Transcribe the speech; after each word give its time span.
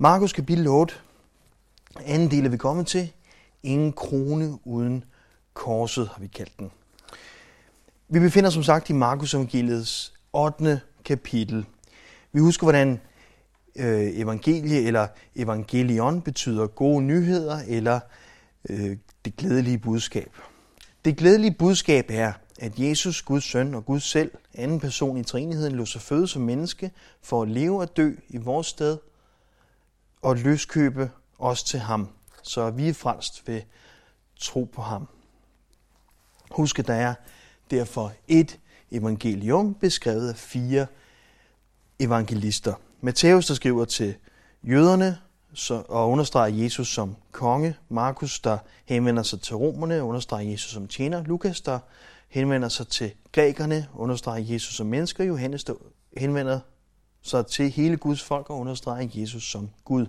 Markus 0.00 0.32
kapitel 0.32 0.66
8, 0.68 0.94
anden 2.06 2.30
del 2.30 2.44
er 2.44 2.48
vi 2.48 2.56
kommet 2.56 2.86
til. 2.86 3.12
Ingen 3.62 3.92
krone 3.92 4.58
uden 4.64 5.04
korset, 5.54 6.08
har 6.08 6.20
vi 6.20 6.26
kaldt 6.26 6.58
den. 6.58 6.70
Vi 8.08 8.20
befinder 8.20 8.50
som 8.50 8.62
sagt 8.62 8.90
i 8.90 8.92
Markus 8.92 9.34
evangeliets 9.34 10.12
8. 10.32 10.80
kapitel. 11.04 11.64
Vi 12.32 12.40
husker, 12.40 12.64
hvordan 12.64 13.00
øh, 13.76 14.18
evangelie 14.18 14.82
eller 14.82 15.06
evangelion 15.36 16.22
betyder 16.22 16.66
gode 16.66 17.02
nyheder 17.02 17.58
eller 17.66 18.00
øh, 18.70 18.96
det 19.24 19.36
glædelige 19.36 19.78
budskab. 19.78 20.30
Det 21.04 21.16
glædelige 21.16 21.54
budskab 21.58 22.06
er, 22.08 22.32
at 22.60 22.78
Jesus, 22.78 23.22
Guds 23.22 23.44
søn 23.44 23.74
og 23.74 23.86
Gud 23.86 24.00
selv, 24.00 24.30
anden 24.54 24.80
person 24.80 25.16
i 25.16 25.22
trinigheden, 25.22 25.76
lå 25.76 25.84
sig 25.84 26.00
føde 26.00 26.28
som 26.28 26.42
menneske 26.42 26.90
for 27.22 27.42
at 27.42 27.48
leve 27.48 27.80
og 27.80 27.96
dø 27.96 28.12
i 28.28 28.36
vores 28.36 28.66
sted 28.66 28.98
og 30.22 30.36
løskøbe 30.36 31.10
os 31.38 31.62
til 31.62 31.80
ham, 31.80 32.08
så 32.42 32.70
vi 32.70 32.88
er 32.88 32.94
frelst 32.94 33.48
ved 33.48 33.62
tro 34.40 34.64
på 34.64 34.82
ham. 34.82 35.08
Husk, 36.50 36.78
at 36.78 36.86
der 36.86 36.94
er 36.94 37.14
derfor 37.70 38.12
et 38.28 38.58
evangelium 38.90 39.74
beskrevet 39.74 40.28
af 40.28 40.36
fire 40.36 40.86
evangelister. 41.98 42.74
Matthæus, 43.00 43.46
der 43.46 43.54
skriver 43.54 43.84
til 43.84 44.14
jøderne 44.62 45.18
så, 45.54 45.82
og 45.88 46.10
understreger 46.10 46.62
Jesus 46.62 46.88
som 46.88 47.16
konge. 47.32 47.76
Markus, 47.88 48.40
der 48.40 48.58
henvender 48.84 49.22
sig 49.22 49.40
til 49.40 49.56
romerne 49.56 50.00
og 50.00 50.08
understreger 50.08 50.50
Jesus 50.50 50.72
som 50.72 50.88
tjener. 50.88 51.24
Lukas, 51.24 51.60
der 51.60 51.78
henvender 52.28 52.68
sig 52.68 52.88
til 52.88 53.12
grækerne, 53.32 53.88
understreger 53.94 54.52
Jesus 54.52 54.74
som 54.74 54.86
mennesker. 54.86 55.24
Johannes, 55.24 55.64
der 55.64 55.74
henvender 56.16 56.60
sig 57.22 57.46
til 57.46 57.70
hele 57.70 57.96
Guds 57.96 58.22
folk 58.22 58.50
og 58.50 58.58
understrege 58.58 59.10
Jesus 59.14 59.50
som 59.50 59.70
Gud. 59.84 60.06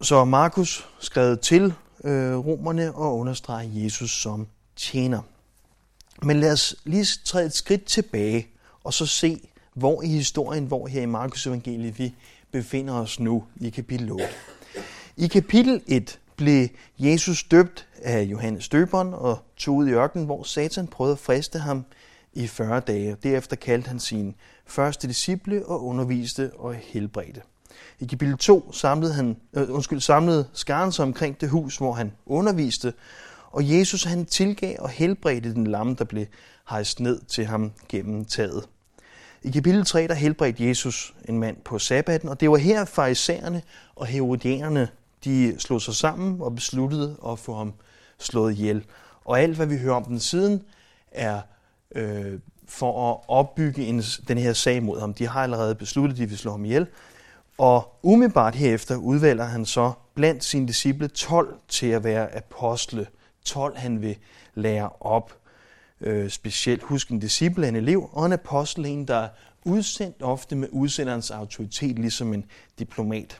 Så 0.00 0.24
Markus 0.24 0.88
skrev 0.98 1.38
til 1.38 1.74
øh, 2.04 2.36
romerne 2.36 2.94
og 2.94 3.18
understreger 3.18 3.70
Jesus 3.72 4.10
som 4.22 4.46
tjener. 4.76 5.22
Men 6.22 6.40
lad 6.40 6.52
os 6.52 6.76
lige 6.84 7.06
træde 7.24 7.46
et 7.46 7.52
skridt 7.52 7.84
tilbage 7.84 8.46
og 8.84 8.94
så 8.94 9.06
se, 9.06 9.48
hvor 9.74 10.02
i 10.02 10.08
historien, 10.08 10.64
hvor 10.64 10.86
her 10.86 11.02
i 11.02 11.06
Markus 11.06 11.46
evangeliet 11.46 11.98
vi 11.98 12.14
befinder 12.52 12.94
os 12.94 13.20
nu 13.20 13.44
i 13.60 13.70
kapitel 13.70 14.12
8. 14.12 14.26
I 15.16 15.26
kapitel 15.26 15.82
1 15.86 16.18
blev 16.36 16.68
Jesus 16.98 17.44
døbt 17.44 17.86
af 18.02 18.22
Johannes 18.22 18.68
døberen 18.68 19.14
og 19.14 19.38
tog 19.56 19.74
ud 19.74 19.88
i 19.88 19.92
ørkenen, 19.92 20.26
hvor 20.26 20.42
Satan 20.42 20.86
prøvede 20.86 21.12
at 21.12 21.18
friste 21.18 21.58
ham 21.58 21.84
i 22.36 22.46
40 22.46 22.80
dage. 22.80 23.16
Derefter 23.22 23.56
kaldte 23.56 23.88
han 23.88 24.00
sine 24.00 24.34
første 24.66 25.08
disciple 25.08 25.66
og 25.66 25.84
underviste 25.84 26.50
og 26.54 26.74
helbredte. 26.74 27.42
I 28.00 28.06
kapitel 28.06 28.38
2 28.38 28.72
samlede, 28.72 29.14
han, 29.14 29.36
øh, 29.52 29.74
undskyld, 29.74 30.00
samlede 30.00 30.48
skaren 30.52 30.92
sig 30.92 31.02
omkring 31.02 31.40
det 31.40 31.48
hus, 31.48 31.76
hvor 31.76 31.92
han 31.92 32.12
underviste, 32.26 32.92
og 33.50 33.70
Jesus 33.70 34.04
han 34.04 34.26
tilgav 34.26 34.76
og 34.78 34.88
helbredte 34.88 35.54
den 35.54 35.66
lamme, 35.66 35.94
der 35.98 36.04
blev 36.04 36.26
hejst 36.70 37.00
ned 37.00 37.20
til 37.20 37.46
ham 37.46 37.72
gennem 37.88 38.24
taget. 38.24 38.68
I 39.42 39.50
kapitel 39.50 39.84
3 39.84 40.08
der 40.08 40.14
helbredte 40.14 40.68
Jesus 40.68 41.14
en 41.28 41.38
mand 41.38 41.56
på 41.64 41.78
sabbaten, 41.78 42.28
og 42.28 42.40
det 42.40 42.50
var 42.50 42.56
her 42.56 42.84
farisæerne 42.84 43.62
og 43.94 44.06
herodianerne 44.06 44.88
de 45.24 45.54
slog 45.58 45.82
sig 45.82 45.94
sammen 45.94 46.40
og 46.40 46.54
besluttede 46.54 47.16
at 47.28 47.38
få 47.38 47.54
ham 47.56 47.72
slået 48.18 48.52
ihjel. 48.52 48.84
Og 49.24 49.40
alt, 49.40 49.56
hvad 49.56 49.66
vi 49.66 49.78
hører 49.78 49.94
om 49.94 50.04
den 50.04 50.20
siden, 50.20 50.62
er 51.10 51.40
øh, 51.94 52.38
for 52.68 53.12
at 53.12 53.20
opbygge 53.28 53.86
en, 53.86 54.02
den 54.28 54.38
her 54.38 54.52
sag 54.52 54.82
mod 54.82 55.00
ham. 55.00 55.14
De 55.14 55.26
har 55.26 55.42
allerede 55.42 55.74
besluttet, 55.74 56.14
at 56.14 56.18
de 56.18 56.28
vil 56.28 56.38
slå 56.38 56.50
ham 56.50 56.64
ihjel. 56.64 56.86
Og 57.58 57.98
umiddelbart 58.02 58.54
herefter 58.54 58.96
udvælger 58.96 59.44
han 59.44 59.66
så 59.66 59.92
blandt 60.14 60.44
sine 60.44 60.68
disciple 60.68 61.08
12 61.08 61.58
til 61.68 61.86
at 61.86 62.04
være 62.04 62.36
apostle. 62.36 63.06
12 63.44 63.76
han 63.76 64.02
vil 64.02 64.16
lære 64.54 64.90
op. 65.00 65.36
Øh, 66.00 66.30
specielt 66.30 66.82
husk 66.82 67.10
en 67.10 67.18
disciple, 67.18 67.68
en 67.68 67.76
elev, 67.76 68.10
og 68.12 68.26
en 68.26 68.32
apostel, 68.32 68.86
en 68.86 69.08
der 69.08 69.16
er 69.16 69.28
udsendt 69.64 70.22
ofte 70.22 70.56
med 70.56 70.68
udsenderens 70.72 71.30
autoritet, 71.30 71.98
ligesom 71.98 72.34
en 72.34 72.44
diplomat. 72.78 73.38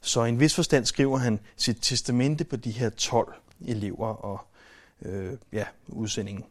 Så 0.00 0.24
i 0.24 0.28
en 0.28 0.40
vis 0.40 0.54
forstand 0.54 0.84
skriver 0.84 1.18
han 1.18 1.40
sit 1.56 1.78
testamente 1.80 2.44
på 2.44 2.56
de 2.56 2.70
her 2.70 2.90
12 2.90 3.34
elever 3.66 4.06
og 4.06 4.40
øh, 5.02 5.32
ja, 5.52 5.64
udsendingen. 5.88 6.44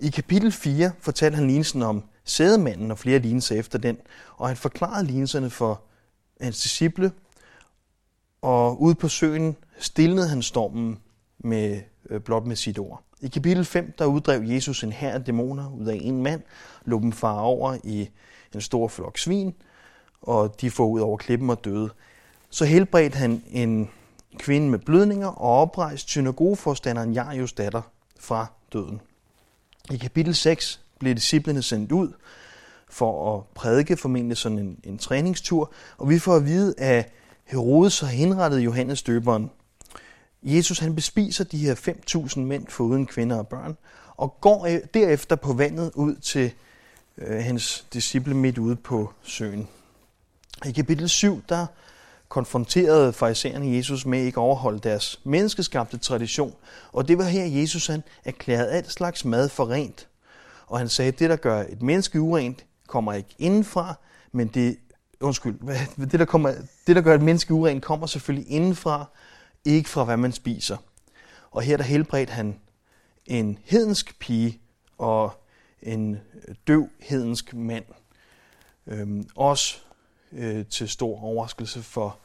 I 0.00 0.08
kapitel 0.08 0.52
4 0.52 0.90
fortalte 1.00 1.36
han 1.36 1.46
lignelsen 1.46 1.82
om 1.82 2.04
sædemanden 2.24 2.90
og 2.90 2.98
flere 2.98 3.18
lignelser 3.18 3.56
efter 3.56 3.78
den, 3.78 3.98
og 4.36 4.48
han 4.48 4.56
forklarede 4.56 5.06
lignelserne 5.06 5.50
for 5.50 5.82
hans 6.40 6.62
disciple, 6.62 7.12
og 8.42 8.82
ude 8.82 8.94
på 8.94 9.08
søen 9.08 9.56
stillede 9.78 10.28
han 10.28 10.42
stormen 10.42 10.98
med, 11.38 11.80
øh, 12.10 12.20
blot 12.20 12.46
med 12.46 12.56
sit 12.56 12.78
ord. 12.78 13.02
I 13.20 13.28
kapitel 13.28 13.64
5, 13.64 13.94
der 13.98 14.06
uddrev 14.06 14.42
Jesus 14.42 14.84
en 14.84 14.92
hær 14.92 15.12
af 15.12 15.24
dæmoner 15.24 15.70
ud 15.70 15.86
af 15.86 15.98
en 16.02 16.22
mand, 16.22 16.42
lå 16.84 17.00
dem 17.00 17.12
far 17.12 17.40
over 17.40 17.76
i 17.84 18.08
en 18.54 18.60
stor 18.60 18.88
flok 18.88 19.18
svin, 19.18 19.54
og 20.22 20.60
de 20.60 20.70
får 20.70 20.86
ud 20.86 21.00
over 21.00 21.16
klippen 21.16 21.50
og 21.50 21.64
døde. 21.64 21.90
Så 22.50 22.64
helbredte 22.64 23.18
han 23.18 23.42
en 23.50 23.90
kvinde 24.38 24.70
med 24.70 24.78
blødninger 24.78 25.28
og 25.28 25.60
oprejste 25.60 26.10
synagogeforstanderen 26.10 27.12
Jarius 27.12 27.52
datter 27.52 27.82
fra 28.20 28.46
døden. 28.72 29.00
I 29.92 29.96
kapitel 29.96 30.34
6 30.34 30.80
bliver 30.98 31.14
disciplene 31.14 31.62
sendt 31.62 31.92
ud 31.92 32.12
for 32.90 33.36
at 33.36 33.44
prædike, 33.54 33.96
formentlig 33.96 34.36
sådan 34.36 34.58
en, 34.58 34.78
en 34.84 34.98
træningstur, 34.98 35.72
og 35.98 36.10
vi 36.10 36.18
får 36.18 36.36
at 36.36 36.44
vide, 36.44 36.74
at 36.78 37.12
Herodes 37.44 38.00
har 38.00 38.06
henrettet 38.06 38.58
Johannes 38.58 39.02
døberen. 39.02 39.50
Jesus 40.42 40.78
han 40.78 40.94
bespiser 40.94 41.44
de 41.44 41.58
her 41.58 41.74
5.000 41.74 42.40
mænd 42.40 42.66
foruden 42.68 43.06
kvinder 43.06 43.36
og 43.36 43.48
børn, 43.48 43.76
og 44.16 44.40
går 44.40 44.66
e- 44.66 44.86
derefter 44.94 45.36
på 45.36 45.52
vandet 45.52 45.92
ud 45.94 46.14
til 46.14 46.52
øh, 47.18 47.44
hans 47.44 47.86
disciple 47.92 48.34
midt 48.34 48.58
ude 48.58 48.76
på 48.76 49.12
søen. 49.22 49.68
I 50.66 50.72
kapitel 50.72 51.08
7, 51.08 51.42
der 51.48 51.66
konfronterede 52.28 53.12
farisæerne 53.12 53.76
Jesus 53.76 54.06
med 54.06 54.18
ikke 54.22 54.40
at 54.40 54.44
overholde 54.44 54.78
deres 54.78 55.20
menneskeskabte 55.24 55.98
tradition. 55.98 56.54
Og 56.92 57.08
det 57.08 57.18
var 57.18 57.24
her, 57.24 57.44
Jesus 57.44 57.86
han 57.86 58.02
erklærede 58.24 58.70
alt 58.70 58.92
slags 58.92 59.24
mad 59.24 59.48
for 59.48 59.70
rent. 59.70 60.08
Og 60.66 60.78
han 60.78 60.88
sagde, 60.88 61.08
at 61.08 61.18
det, 61.18 61.30
der 61.30 61.36
gør 61.36 61.60
et 61.60 61.82
menneske 61.82 62.20
urent, 62.20 62.64
kommer 62.86 63.12
ikke 63.12 63.34
indenfra, 63.38 63.94
men 64.32 64.48
det, 64.48 64.78
undskyld, 65.20 65.54
det 66.10 66.20
der, 66.20 66.24
kommer, 66.24 66.54
det, 66.86 66.96
der 66.96 67.02
gør 67.02 67.14
et 67.14 67.22
menneske 67.22 67.54
urent, 67.54 67.82
kommer 67.82 68.06
selvfølgelig 68.06 68.50
indenfra, 68.50 69.06
ikke 69.64 69.88
fra, 69.88 70.04
hvad 70.04 70.16
man 70.16 70.32
spiser. 70.32 70.76
Og 71.50 71.62
her 71.62 71.76
der 71.76 71.84
helbredte 71.84 72.32
han 72.32 72.60
en 73.26 73.58
hedensk 73.64 74.18
pige 74.18 74.60
og 74.98 75.44
en 75.82 76.20
døv 76.66 76.88
hedensk 77.00 77.54
mand. 77.54 77.84
Øhm, 78.86 79.28
også 79.36 79.78
øh, 80.32 80.66
til 80.66 80.88
stor 80.88 81.22
overraskelse 81.22 81.82
for, 81.82 82.18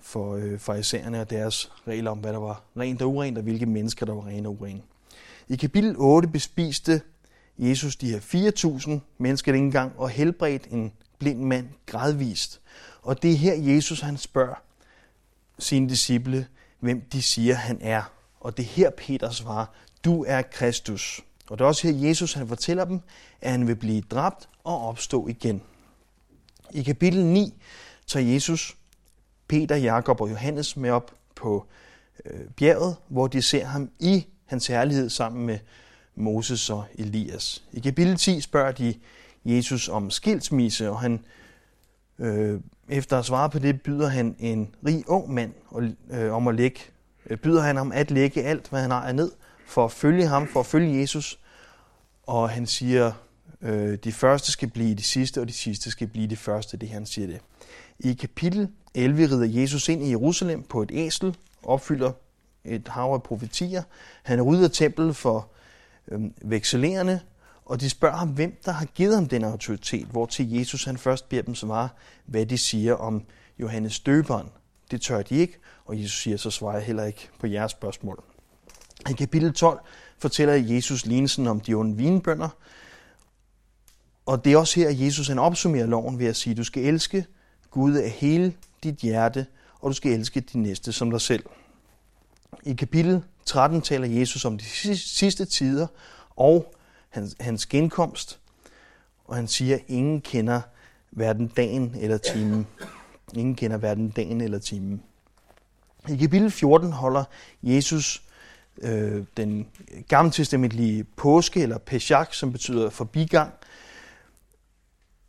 for 0.00 0.34
øh, 0.34 0.58
farisæerne 0.58 1.20
og 1.20 1.30
deres 1.30 1.72
regler 1.88 2.10
om, 2.10 2.18
hvad 2.18 2.32
der 2.32 2.38
var 2.38 2.62
rent 2.76 3.02
og 3.02 3.14
urent, 3.14 3.38
og 3.38 3.42
hvilke 3.44 3.66
mennesker, 3.66 4.06
der 4.06 4.14
var 4.14 4.26
rene 4.26 4.48
og 4.48 4.56
urene. 4.60 4.82
I 5.48 5.56
kapitel 5.56 5.94
8 5.98 6.28
bespiste 6.28 7.00
Jesus 7.58 7.96
de 7.96 8.10
her 8.10 8.20
4.000 8.20 8.90
mennesker 9.18 9.52
ikke 9.52 9.64
engang 9.64 9.92
og 9.96 10.10
helbredt 10.10 10.66
en 10.70 10.92
blind 11.18 11.40
mand 11.40 11.68
gradvist. 11.86 12.60
Og 13.02 13.22
det 13.22 13.32
er 13.32 13.36
her, 13.36 13.54
Jesus 13.74 14.00
han 14.00 14.16
spørger 14.16 14.62
sine 15.58 15.88
disciple, 15.88 16.46
hvem 16.80 17.00
de 17.12 17.22
siger, 17.22 17.54
han 17.54 17.78
er. 17.80 18.12
Og 18.40 18.56
det 18.56 18.62
er 18.62 18.66
her, 18.66 18.90
Peter 18.90 19.30
svarer, 19.30 19.66
du 20.04 20.24
er 20.28 20.42
Kristus. 20.42 21.20
Og 21.50 21.58
det 21.58 21.64
er 21.64 21.68
også 21.68 21.92
her, 21.92 22.08
Jesus 22.08 22.32
han 22.32 22.48
fortæller 22.48 22.84
dem, 22.84 23.00
at 23.40 23.50
han 23.50 23.66
vil 23.66 23.76
blive 23.76 24.00
dræbt 24.00 24.48
og 24.64 24.88
opstå 24.88 25.28
igen. 25.28 25.62
I 26.70 26.82
kapitel 26.82 27.24
9 27.24 27.54
tager 28.06 28.32
Jesus 28.32 28.76
Peter, 29.48 29.76
Jakob 29.76 30.20
og 30.20 30.30
Johannes 30.30 30.76
med 30.76 30.90
op 30.90 31.14
på 31.34 31.66
øh, 32.24 32.40
bjerget, 32.56 32.96
hvor 33.08 33.26
de 33.26 33.42
ser 33.42 33.64
ham 33.64 33.90
i 33.98 34.26
hans 34.44 34.66
herlighed 34.66 35.10
sammen 35.10 35.46
med 35.46 35.58
Moses 36.14 36.70
og 36.70 36.84
Elias. 36.94 37.64
I 37.72 37.80
kapitel 37.80 38.16
10 38.16 38.40
spørger 38.40 38.72
de 38.72 38.94
Jesus 39.44 39.88
om 39.88 40.10
skilsmisse, 40.10 40.90
og 40.90 41.00
han 41.00 41.24
øh, 42.18 42.60
efter 42.88 43.18
at 43.18 43.24
svare 43.24 43.50
på 43.50 43.58
det, 43.58 43.82
byder 43.82 44.08
han 44.08 44.36
en 44.38 44.74
rig 44.86 45.04
ung 45.08 45.34
mand 45.34 45.52
øh, 46.10 46.32
om 46.32 46.48
at 46.48 46.54
lægge, 46.54 46.80
øh, 47.30 47.38
byder 47.38 47.62
han 47.62 47.76
ham 47.76 47.92
at 47.92 48.10
lægge 48.10 48.42
alt, 48.42 48.68
hvad 48.68 48.80
han 48.80 48.90
har 48.90 49.12
ned, 49.12 49.32
for 49.66 49.84
at 49.84 49.92
følge 49.92 50.26
ham, 50.26 50.48
for 50.48 50.60
at 50.60 50.66
følge 50.66 51.00
Jesus. 51.00 51.38
Og 52.22 52.50
han 52.50 52.66
siger, 52.66 53.12
øh, 53.62 53.98
de 54.04 54.12
første 54.12 54.52
skal 54.52 54.70
blive 54.70 54.94
de 54.94 55.02
sidste, 55.02 55.40
og 55.40 55.48
de 55.48 55.52
sidste 55.52 55.90
skal 55.90 56.06
blive 56.06 56.26
de 56.26 56.36
første, 56.36 56.76
det 56.76 56.88
han 56.88 57.06
siger 57.06 57.26
det. 57.26 57.40
I 57.98 58.12
kapitel 58.12 58.68
11 58.94 59.26
rider 59.26 59.60
Jesus 59.60 59.88
ind 59.88 60.02
i 60.02 60.10
Jerusalem 60.10 60.62
på 60.62 60.82
et 60.82 60.90
æsel, 60.92 61.36
opfylder 61.62 62.12
et 62.64 62.88
hav 62.88 63.12
af 63.12 63.22
profetier. 63.22 63.82
Han 64.22 64.42
rydder 64.42 64.68
templet 64.68 65.16
for 65.16 65.50
øh, 66.08 66.20
vekselerende, 66.42 67.20
Og 67.64 67.80
de 67.80 67.90
spørger 67.90 68.16
ham, 68.16 68.28
hvem 68.28 68.60
der 68.64 68.72
har 68.72 68.86
givet 68.86 69.14
ham 69.14 69.28
den 69.28 69.44
autoritet, 69.44 70.06
hvor 70.06 70.26
til 70.26 70.52
Jesus 70.52 70.84
han 70.84 70.98
først 70.98 71.28
beder 71.28 71.42
dem 71.42 71.54
svare, 71.54 71.88
hvad 72.26 72.46
de 72.46 72.58
siger 72.58 72.94
om 72.94 73.24
Johannes 73.58 74.00
døberen. 74.00 74.48
Det 74.90 75.00
tør 75.00 75.22
de 75.22 75.34
ikke, 75.34 75.58
og 75.84 76.02
Jesus 76.02 76.22
siger, 76.22 76.36
så 76.36 76.50
svarer 76.50 76.76
jeg 76.76 76.86
heller 76.86 77.04
ikke 77.04 77.28
på 77.40 77.46
jeres 77.46 77.72
spørgsmål. 77.72 78.22
I 79.10 79.12
kapitel 79.12 79.52
12 79.52 79.80
fortæller 80.18 80.54
Jesus 80.54 81.06
lignelsen 81.06 81.46
om 81.46 81.60
de 81.60 81.74
onde 81.74 81.96
vinbønder, 81.96 82.48
og 84.26 84.44
det 84.44 84.52
er 84.52 84.56
også 84.56 84.80
her, 84.80 84.88
at 84.88 85.00
Jesus 85.00 85.28
han 85.28 85.38
opsummerer 85.38 85.86
loven 85.86 86.18
ved 86.18 86.26
at 86.26 86.36
sige, 86.36 86.50
at 86.50 86.56
du 86.56 86.64
skal 86.64 86.82
elske 86.84 87.26
Gud 87.70 87.94
af 87.94 88.10
hele 88.10 88.54
dit 88.82 88.96
hjerte, 88.96 89.46
og 89.80 89.90
du 89.90 89.94
skal 89.94 90.12
elske 90.12 90.40
din 90.40 90.62
næste 90.62 90.92
som 90.92 91.10
dig 91.10 91.20
selv. 91.20 91.44
I 92.62 92.74
kapitel 92.74 93.22
13 93.44 93.82
taler 93.82 94.06
Jesus 94.06 94.44
om 94.44 94.58
de 94.58 94.64
sidste 94.96 95.44
tider 95.44 95.86
og 96.36 96.74
hans, 97.08 97.36
hans 97.40 97.66
genkomst, 97.66 98.38
og 99.24 99.36
han 99.36 99.48
siger, 99.48 99.74
at 99.74 99.82
ingen 99.88 100.20
kender 100.20 100.60
hverken 101.10 101.46
dagen 101.48 101.94
eller 102.00 102.18
timen. 102.18 102.66
Ingen 103.34 103.54
kender 103.54 103.76
hverken 103.76 104.10
dagen 104.10 104.40
eller 104.40 104.58
timen. 104.58 105.02
I 106.08 106.16
kapitel 106.16 106.50
14 106.50 106.92
holder 106.92 107.24
Jesus 107.62 108.22
øh, 108.82 109.24
den 109.36 109.66
gammeltestamentlige 110.08 111.04
påske, 111.04 111.62
eller 111.62 111.78
Pesach, 111.78 112.32
som 112.32 112.52
betyder 112.52 112.90
forbigang, 112.90 113.52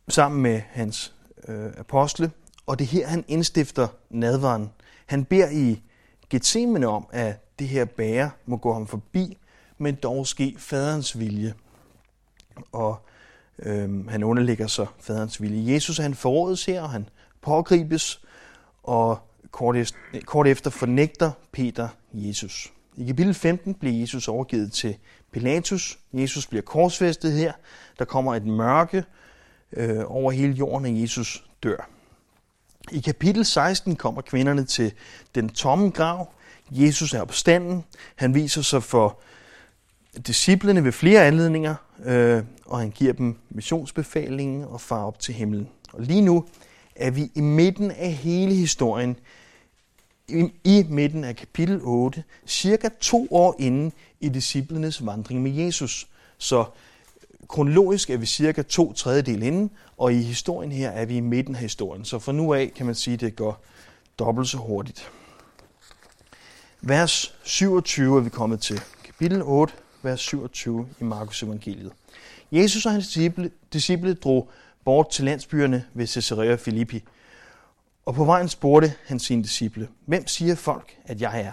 sammen 0.08 0.42
med 0.42 0.60
hans 0.70 1.14
øh, 1.48 1.70
apostle, 1.78 2.30
og 2.66 2.78
det 2.78 2.84
er 2.84 2.88
her, 2.88 3.06
han 3.06 3.24
indstifter 3.28 3.88
nadvaren. 4.10 4.70
Han 5.06 5.24
beder 5.24 5.50
i 5.50 5.82
Gethsemane 6.30 6.86
om, 6.86 7.06
at 7.12 7.58
det 7.58 7.68
her 7.68 7.84
bære 7.84 8.30
må 8.46 8.56
gå 8.56 8.72
ham 8.72 8.86
forbi, 8.86 9.38
men 9.78 9.94
dog 9.94 10.26
ske 10.26 10.54
faderens 10.58 11.18
vilje. 11.18 11.54
Og 12.72 13.06
øh, 13.58 14.06
han 14.08 14.24
underlægger 14.24 14.66
sig 14.66 14.86
faderens 15.00 15.42
vilje. 15.42 15.74
Jesus 15.74 15.98
han 15.98 16.14
forrådes 16.14 16.64
her, 16.64 16.82
og 16.82 16.90
han 16.90 17.08
pågribes, 17.42 18.20
og 18.82 19.18
kort 19.50 19.76
efter, 19.76 19.98
kort 20.24 20.46
efter 20.46 20.70
fornægter 20.70 21.30
Peter 21.52 21.88
Jesus. 22.12 22.72
I 22.96 23.06
kapitel 23.06 23.34
15 23.34 23.74
bliver 23.74 24.00
Jesus 24.00 24.28
overgivet 24.28 24.72
til 24.72 24.96
Pilatus. 25.32 25.98
Jesus 26.12 26.46
bliver 26.46 26.62
korsfæstet 26.62 27.32
her. 27.32 27.52
Der 27.98 28.04
kommer 28.04 28.34
et 28.34 28.46
mørke 28.46 29.04
øh, 29.72 30.00
over 30.06 30.32
hele 30.32 30.52
jorden, 30.52 30.86
og 30.86 31.00
Jesus 31.00 31.44
dør. 31.62 31.88
I 32.92 33.00
kapitel 33.00 33.44
16 33.44 33.96
kommer 33.96 34.22
kvinderne 34.22 34.64
til 34.64 34.92
den 35.34 35.48
tomme 35.48 35.90
grav. 35.90 36.28
Jesus 36.70 37.14
er 37.14 37.20
opstanden. 37.20 37.84
Han 38.16 38.34
viser 38.34 38.62
sig 38.62 38.82
for 38.82 39.18
disciplene 40.26 40.84
ved 40.84 40.92
flere 40.92 41.26
anledninger, 41.26 41.74
øh, 42.04 42.42
og 42.66 42.78
han 42.78 42.90
giver 42.90 43.12
dem 43.12 43.36
missionsbefalingen 43.50 44.64
og 44.64 44.80
far 44.80 45.04
op 45.04 45.20
til 45.20 45.34
himlen. 45.34 45.68
Og 45.92 46.02
lige 46.02 46.22
nu 46.22 46.44
er 46.96 47.10
vi 47.10 47.30
i 47.34 47.40
midten 47.40 47.90
af 47.90 48.12
hele 48.12 48.54
historien, 48.54 49.16
i, 50.28 50.52
i 50.64 50.86
midten 50.88 51.24
af 51.24 51.36
kapitel 51.36 51.80
8, 51.82 52.24
cirka 52.46 52.88
to 53.00 53.28
år 53.30 53.56
inden 53.58 53.92
i 54.20 54.28
disciplenes 54.28 55.06
vandring 55.06 55.42
med 55.42 55.50
Jesus. 55.50 56.08
Så 56.38 56.64
kronologisk 57.48 58.10
er 58.10 58.16
vi 58.16 58.26
cirka 58.26 58.62
to 58.62 58.92
tredjedel 58.92 59.42
inden, 59.42 59.70
og 59.96 60.12
i 60.12 60.22
historien 60.22 60.72
her 60.72 60.90
er 60.90 61.06
vi 61.06 61.16
i 61.16 61.20
midten 61.20 61.54
af 61.54 61.60
historien. 61.60 62.04
Så 62.04 62.18
fra 62.18 62.32
nu 62.32 62.54
af 62.54 62.72
kan 62.76 62.86
man 62.86 62.94
sige, 62.94 63.14
at 63.14 63.20
det 63.20 63.36
går 63.36 63.64
dobbelt 64.18 64.48
så 64.48 64.56
hurtigt. 64.56 65.10
Vers 66.80 67.34
27 67.42 68.16
er 68.16 68.20
vi 68.20 68.30
kommet 68.30 68.60
til. 68.60 68.80
Kapitel 69.04 69.42
8, 69.42 69.74
vers 70.02 70.20
27 70.20 70.88
i 71.00 71.04
Markus 71.04 71.42
evangeliet. 71.42 71.92
Jesus 72.52 72.86
og 72.86 72.92
hans 72.92 73.06
disciple, 73.06 73.50
disciple 73.72 74.14
drog 74.14 74.50
bort 74.84 75.10
til 75.10 75.24
landsbyerne 75.24 75.84
ved 75.94 76.06
Caesarea 76.06 76.56
Philippi. 76.56 77.04
Og 78.06 78.14
på 78.14 78.24
vejen 78.24 78.48
spurgte 78.48 78.94
han 79.06 79.18
sine 79.18 79.42
disciple, 79.42 79.88
hvem 80.06 80.26
siger 80.26 80.54
folk, 80.54 80.96
at 81.04 81.20
jeg 81.20 81.40
er? 81.40 81.52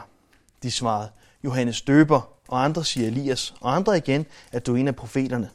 De 0.64 0.72
svarede, 0.72 1.10
Johannes 1.44 1.82
døber, 1.82 2.30
og 2.48 2.64
andre 2.64 2.86
siger 2.86 3.08
Elias, 3.08 3.54
og 3.62 3.76
andre 3.76 3.98
igen, 3.98 4.26
at 4.52 4.66
du 4.66 4.76
er 4.76 4.80
en 4.80 4.88
af 4.88 4.96
profeterne. 4.96 5.50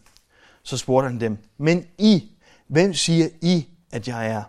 Så 0.63 0.77
spurgte 0.77 1.09
han 1.09 1.21
dem, 1.21 1.39
men 1.59 1.87
I, 1.99 2.31
hvem 2.69 2.95
siger 2.95 3.29
I, 3.43 3.69
at 3.91 4.09
jeg 4.09 4.27
er? 4.27 4.43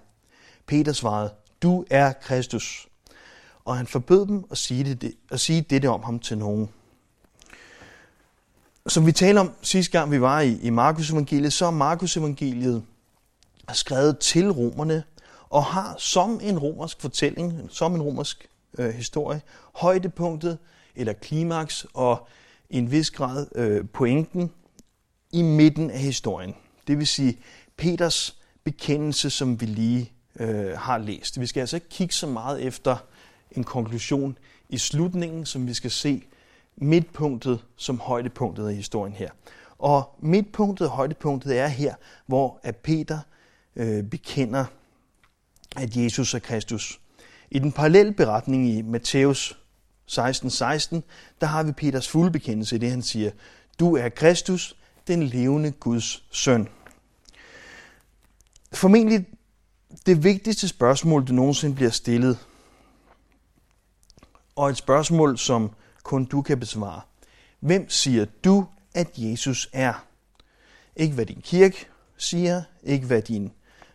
Peter 0.65 0.93
svarede, 0.93 1.33
du 1.61 1.85
er 1.89 2.13
Kristus. 2.13 2.87
Og 3.65 3.77
han 3.77 3.87
forbød 3.87 4.25
dem 4.25 4.43
at 4.51 4.57
sige, 4.57 4.93
det, 4.93 5.13
at 5.31 5.39
sige 5.39 5.61
dette 5.61 5.89
om 5.89 6.03
ham 6.03 6.19
til 6.19 6.37
nogen. 6.37 6.69
Som 8.87 9.05
vi 9.05 9.11
talte 9.11 9.39
om 9.39 9.51
sidste 9.61 9.91
gang, 9.91 10.11
vi 10.11 10.21
var 10.21 10.39
i, 10.39 10.59
i 10.61 10.69
Markus 10.69 11.11
evangeliet, 11.11 11.53
så 11.53 11.65
er 11.65 11.71
Markus 11.71 12.17
evangeliet 12.17 12.83
skrevet 13.73 14.19
til 14.19 14.51
romerne, 14.51 15.03
og 15.49 15.63
har 15.63 15.95
som 15.97 16.39
en 16.43 16.59
romersk 16.59 17.01
fortælling, 17.01 17.67
som 17.69 17.95
en 17.95 18.01
romersk 18.01 18.47
øh, 18.77 18.89
historie, 18.89 19.41
højdepunktet 19.75 20.57
eller 20.95 21.13
klimaks 21.13 21.85
og 21.93 22.27
i 22.69 22.77
en 22.77 22.91
vis 22.91 23.11
grad 23.11 23.47
øh, 23.55 23.85
pointen 23.93 24.51
i 25.31 25.42
midten 25.42 25.92
af 25.92 26.00
historien. 26.00 26.56
Det 26.88 26.98
vil 26.98 27.07
sige 27.07 27.38
Peters 27.78 28.38
bekendelse, 28.63 29.30
som 29.30 29.62
vi 29.62 29.66
lige 29.66 30.12
øh, 30.39 30.78
har 30.78 30.98
læst. 30.98 31.39
Vi 31.39 31.45
skal 31.45 31.60
altså 31.60 31.78
ikke 31.78 31.89
kigge 31.89 32.13
så 32.13 32.28
meget 32.28 32.62
efter 32.62 32.98
en 33.51 33.63
konklusion 33.63 34.38
i 34.69 34.78
slutningen, 34.78 35.45
som 35.45 35.68
vi 35.68 35.74
skal 35.74 35.92
se 35.92 36.24
midtpunktet 36.75 37.60
som 37.75 38.00
højdepunktet 38.00 38.68
af 38.68 38.75
historien 38.75 39.13
her. 39.13 39.30
Og 39.78 40.16
midtpunktet 40.19 40.88
og 40.88 40.94
højdepunktet 40.94 41.60
er 41.60 41.68
her, 41.68 41.95
hvor 42.25 42.60
at 42.63 42.75
Peter 42.75 43.19
øh, 43.75 44.04
bekender, 44.04 44.66
at 45.78 45.98
Jesus 45.98 46.33
er 46.33 46.39
Kristus. 46.39 47.00
I 47.52 47.59
den 47.59 47.71
parallelle 47.71 48.14
beretning 48.14 48.69
i 48.69 48.81
Matthæus 48.81 49.57
16:16, 50.11 50.50
16, 50.50 51.04
der 51.42 51.47
har 51.47 51.64
vi 51.64 51.71
Peters 51.71 52.07
fulde 52.07 52.31
bekendelse 52.31 52.76
i 52.76 52.80
det, 52.80 52.90
han 52.90 53.02
siger, 53.02 53.31
du 53.80 53.95
er 53.95 54.09
Kristus, 54.09 54.76
den 55.11 55.23
levende 55.23 55.71
Guds 55.71 56.23
søn. 56.31 56.68
Formentlig 58.73 59.25
det 60.06 60.23
vigtigste 60.23 60.68
spørgsmål, 60.68 61.27
du 61.27 61.33
nogensinde 61.33 61.75
bliver 61.75 61.91
stillet, 61.91 62.37
og 64.56 64.69
et 64.69 64.77
spørgsmål, 64.77 65.37
som 65.37 65.71
kun 66.03 66.25
du 66.25 66.41
kan 66.41 66.59
besvare. 66.59 67.01
Hvem 67.59 67.89
siger 67.89 68.25
du, 68.44 68.65
at 68.94 69.09
Jesus 69.18 69.69
er? 69.73 70.06
Ikke 70.95 71.15
hvad 71.15 71.25
din 71.25 71.41
kirke 71.41 71.87
siger, 72.18 72.63
ikke 72.83 73.07
hvad 73.07 73.21
dine 73.21 73.49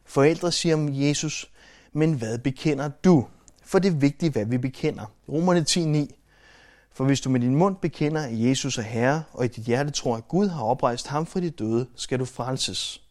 forældre 0.05 0.53
siger 0.53 0.75
om 0.75 0.89
Jesus, 0.93 1.51
men 1.93 2.13
hvad 2.13 2.39
bekender 2.39 2.89
du? 2.89 3.27
For 3.63 3.79
det 3.79 3.93
er 3.93 3.97
vigtigt, 3.97 4.33
hvad 4.33 4.45
vi 4.45 4.59
bekender. 4.59 5.05
Romerne 5.29 5.65
10.9 5.69 6.26
for 6.97 7.05
hvis 7.05 7.21
du 7.21 7.31
med 7.31 7.41
din 7.41 7.55
mund 7.55 7.77
bekender, 7.77 8.23
at 8.23 8.41
Jesus 8.41 8.79
er 8.79 8.83
Herre, 8.83 9.23
og 9.33 9.45
i 9.45 9.49
dit 9.49 9.65
hjerte 9.65 9.91
tror, 9.91 10.17
at 10.17 10.29
Gud 10.29 10.49
har 10.49 10.63
oprejst 10.63 11.07
ham 11.07 11.27
fra 11.27 11.41
de 11.41 11.51
døde, 11.51 11.87
skal 11.97 12.19
du 12.19 12.25
frelses. 12.25 13.03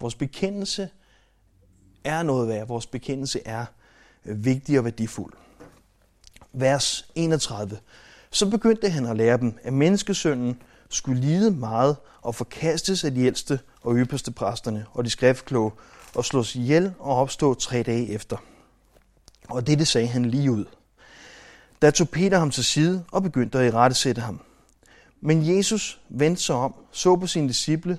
Vores 0.00 0.14
bekendelse 0.14 0.88
er 2.04 2.22
noget 2.22 2.48
værd. 2.48 2.66
Vores 2.66 2.86
bekendelse 2.86 3.40
er 3.44 3.64
øh, 4.24 4.44
vigtig 4.44 4.78
og 4.78 4.84
værdifuld. 4.84 5.32
Vers 6.52 7.06
31. 7.14 7.78
Så 8.30 8.50
begyndte 8.50 8.90
han 8.90 9.06
at 9.06 9.16
lære 9.16 9.38
dem, 9.38 9.58
at 9.62 9.72
menneskesønnen 9.72 10.62
skulle 10.90 11.20
lide 11.20 11.50
meget 11.50 11.96
og 12.22 12.34
forkastes 12.34 13.04
af 13.04 13.14
de 13.14 13.20
ældste 13.20 13.60
og 13.82 13.96
ypperste 13.96 14.30
præsterne 14.30 14.86
og 14.92 15.04
de 15.04 15.10
skriftkloge 15.10 15.70
og 16.14 16.24
slås 16.24 16.56
ihjel 16.56 16.92
og 16.98 17.16
opstå 17.16 17.54
tre 17.54 17.82
dage 17.82 18.08
efter. 18.08 18.36
Og 19.48 19.66
dette 19.66 19.84
sagde 19.84 20.08
han 20.08 20.24
lige 20.24 20.50
ud. 20.52 20.64
Da 21.82 21.90
tog 21.90 22.08
Peter 22.08 22.38
ham 22.38 22.50
til 22.50 22.64
side 22.64 23.04
og 23.12 23.22
begyndte 23.22 23.58
at 23.58 23.72
irettesætte 23.72 24.20
ham. 24.20 24.40
Men 25.20 25.56
Jesus 25.56 26.00
vendte 26.08 26.42
sig 26.42 26.54
om, 26.54 26.74
så 26.92 27.16
på 27.16 27.26
sine 27.26 27.48
disciple, 27.48 27.98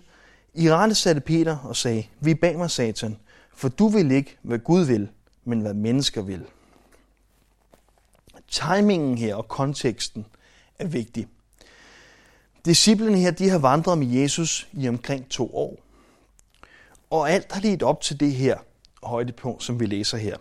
i 0.53 0.71
rette 0.71 0.95
satte 0.95 1.21
Peter 1.21 1.57
og 1.57 1.75
sagde, 1.75 2.03
vi 2.19 2.33
bag 2.33 2.57
mig, 2.57 2.71
satan, 2.71 3.17
for 3.55 3.69
du 3.69 3.87
vil 3.87 4.11
ikke, 4.11 4.37
hvad 4.41 4.59
Gud 4.59 4.85
vil, 4.85 5.09
men 5.45 5.59
hvad 5.59 5.73
mennesker 5.73 6.21
vil. 6.21 6.45
Timingen 8.47 9.17
her 9.17 9.35
og 9.35 9.47
konteksten 9.47 10.25
er 10.79 10.87
vigtig. 10.87 11.27
Disciplene 12.65 13.17
her, 13.17 13.31
de 13.31 13.49
har 13.49 13.59
vandret 13.59 13.97
med 13.97 14.07
Jesus 14.07 14.67
i 14.73 14.87
omkring 14.87 15.29
to 15.29 15.55
år. 15.55 15.77
Og 17.09 17.31
alt 17.31 17.51
har 17.51 17.61
ledt 17.61 17.83
op 17.83 18.01
til 18.01 18.19
det 18.19 18.33
her 18.33 18.57
højdepunkt, 19.03 19.63
som 19.63 19.79
vi 19.79 19.85
læser 19.85 20.17
her. 20.17 20.37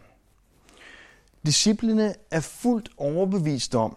Disciplene 1.47 2.15
er 2.31 2.41
fuldt 2.41 2.89
overbevist 2.97 3.75
om, 3.75 3.97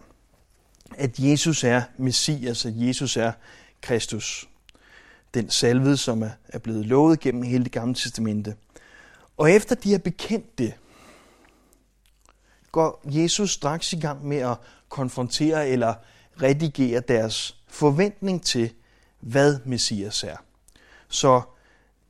at 0.96 1.18
Jesus 1.18 1.64
er 1.64 1.82
Messias, 1.96 2.66
at 2.66 2.72
Jesus 2.76 3.16
er 3.16 3.32
Kristus. 3.80 4.48
Den 5.34 5.50
salvede, 5.50 5.96
som 5.96 6.24
er 6.48 6.58
blevet 6.58 6.86
lovet 6.86 7.20
gennem 7.20 7.42
hele 7.42 7.64
det 7.64 7.72
gamle 7.72 7.94
testamente. 7.94 8.56
Og 9.36 9.50
efter 9.50 9.74
de 9.74 9.92
har 9.92 9.98
bekendt 9.98 10.58
det, 10.58 10.74
går 12.72 13.02
Jesus 13.04 13.52
straks 13.52 13.92
i 13.92 14.00
gang 14.00 14.26
med 14.26 14.36
at 14.36 14.56
konfrontere 14.88 15.68
eller 15.68 15.94
redigere 16.42 17.00
deres 17.00 17.56
forventning 17.68 18.42
til, 18.42 18.72
hvad 19.20 19.58
Messias 19.64 20.24
er. 20.24 20.36
Så 21.08 21.42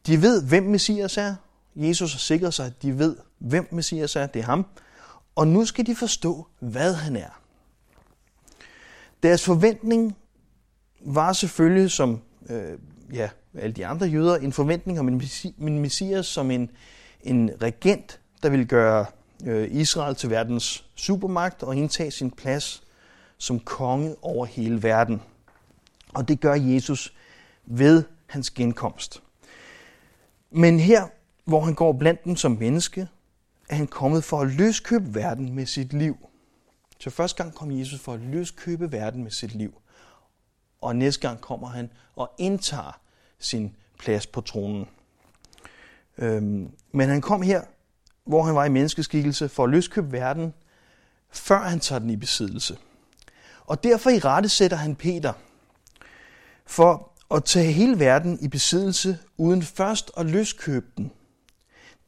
de 0.06 0.22
ved, 0.22 0.42
hvem 0.42 0.62
Messias 0.62 1.16
er. 1.16 1.34
Jesus 1.76 2.12
har 2.12 2.18
sikret 2.18 2.54
sig, 2.54 2.66
at 2.66 2.82
de 2.82 2.98
ved, 2.98 3.16
hvem 3.38 3.68
Messias 3.70 4.16
er. 4.16 4.26
Det 4.26 4.40
er 4.40 4.46
ham. 4.46 4.66
Og 5.36 5.48
nu 5.48 5.64
skal 5.64 5.86
de 5.86 5.94
forstå, 5.94 6.46
hvad 6.58 6.94
han 6.94 7.16
er. 7.16 7.40
Deres 9.22 9.44
forventning 9.44 10.16
var 11.00 11.32
selvfølgelig, 11.32 11.90
som 11.90 12.20
øh, 12.48 12.78
ja, 13.12 13.28
alle 13.54 13.72
de 13.72 13.86
andre 13.86 14.06
jøder, 14.06 14.36
en 14.36 14.52
forventning 14.52 15.00
om 15.00 15.08
en 15.58 15.80
messias 15.80 16.26
som 16.26 16.50
en, 16.50 16.70
en 17.22 17.50
regent, 17.62 18.20
der 18.42 18.48
ville 18.48 18.66
gøre 18.66 19.06
øh, 19.44 19.68
Israel 19.70 20.14
til 20.14 20.30
verdens 20.30 20.84
supermagt 20.94 21.62
og 21.62 21.76
indtage 21.76 22.10
sin 22.10 22.30
plads 22.30 22.82
som 23.38 23.60
konge 23.60 24.16
over 24.22 24.46
hele 24.46 24.82
verden. 24.82 25.22
Og 26.14 26.28
det 26.28 26.40
gør 26.40 26.54
Jesus 26.54 27.14
ved 27.66 28.02
hans 28.26 28.50
genkomst. 28.50 29.22
Men 30.50 30.80
her, 30.80 31.06
hvor 31.44 31.60
han 31.60 31.74
går 31.74 31.92
blandt 31.92 32.24
dem 32.24 32.36
som 32.36 32.52
menneske, 32.52 33.08
er 33.68 33.74
han 33.74 33.86
kommet 33.86 34.24
for 34.24 34.40
at 34.40 34.48
løskøbe 34.48 35.14
verden 35.14 35.54
med 35.54 35.66
sit 35.66 35.92
liv. 35.92 36.16
Så 36.98 37.10
første 37.10 37.42
gang 37.42 37.54
kom 37.54 37.70
Jesus 37.70 38.00
for 38.00 38.12
at 38.12 38.20
løskøbe 38.20 38.92
verden 38.92 39.22
med 39.22 39.30
sit 39.30 39.54
liv. 39.54 39.74
Og 40.80 40.96
næste 40.96 41.28
gang 41.28 41.40
kommer 41.40 41.68
han 41.68 41.90
og 42.16 42.30
indtager 42.38 43.00
sin 43.38 43.76
plads 43.98 44.26
på 44.26 44.40
tronen. 44.40 44.88
Øhm, 46.18 46.70
men 46.92 47.08
han 47.08 47.20
kom 47.20 47.42
her, 47.42 47.62
hvor 48.24 48.42
han 48.42 48.54
var 48.54 48.64
i 48.64 48.68
menneskeskikkelse, 48.68 49.48
for 49.48 49.64
at 49.64 49.70
løskøbe 49.70 50.12
verden, 50.12 50.54
før 51.30 51.58
han 51.58 51.80
tager 51.80 51.98
den 51.98 52.10
i 52.10 52.16
besiddelse. 52.16 52.78
Og 53.66 53.84
derfor 53.84 54.10
i 54.10 54.18
rette 54.18 54.48
sætter 54.48 54.76
han 54.76 54.96
Peter 54.96 55.32
for 56.66 57.12
at 57.30 57.44
tage 57.44 57.72
hele 57.72 57.98
verden 57.98 58.38
i 58.40 58.48
besiddelse, 58.48 59.18
uden 59.36 59.62
først 59.62 60.10
at 60.16 60.26
løskøbe 60.26 60.86
den. 60.96 61.12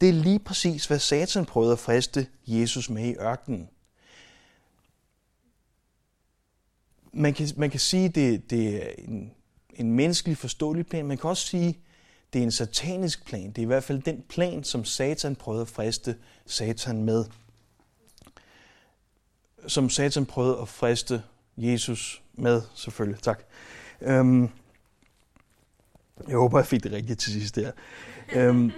Det 0.00 0.08
er 0.08 0.12
lige 0.12 0.38
præcis, 0.38 0.86
hvad 0.86 0.98
Satan 0.98 1.46
prøvede 1.46 1.72
at 1.72 1.78
friste 1.78 2.26
Jesus 2.46 2.90
med 2.90 3.04
i 3.04 3.14
ørkenen. 3.14 3.68
Man 7.12 7.34
kan, 7.34 7.48
man 7.56 7.70
kan 7.70 7.80
sige, 7.80 8.04
at 8.04 8.14
det, 8.14 8.50
det 8.50 8.86
er 8.86 8.90
en, 8.98 9.32
en 9.70 9.92
menneskelig 9.92 10.36
forståelig 10.36 10.86
plan. 10.86 11.06
Man 11.06 11.18
kan 11.18 11.30
også 11.30 11.46
sige, 11.46 11.68
at 11.68 11.74
det 12.32 12.38
er 12.38 12.42
en 12.42 12.52
satanisk 12.52 13.24
plan. 13.26 13.48
Det 13.48 13.58
er 13.58 13.62
i 13.62 13.66
hvert 13.66 13.84
fald 13.84 14.02
den 14.02 14.24
plan, 14.28 14.64
som 14.64 14.84
Satan 14.84 15.36
prøvede 15.36 15.62
at 15.62 15.68
friste 15.68 16.16
Satan 16.46 17.02
med. 17.04 17.24
Som 19.66 19.90
Satan 19.90 20.26
prøvede 20.26 20.58
at 20.58 20.68
friste 20.68 21.22
Jesus 21.56 22.22
med, 22.34 22.62
selvfølgelig. 22.74 23.22
Tak. 23.22 23.42
Øhm, 24.00 24.48
jeg 26.28 26.36
håber, 26.36 26.58
jeg 26.58 26.66
fik 26.66 26.82
det 26.82 26.92
rigtigt 26.92 27.20
til 27.20 27.32
sidst 27.32 27.56
der. 27.56 27.72
øhm, 28.32 28.72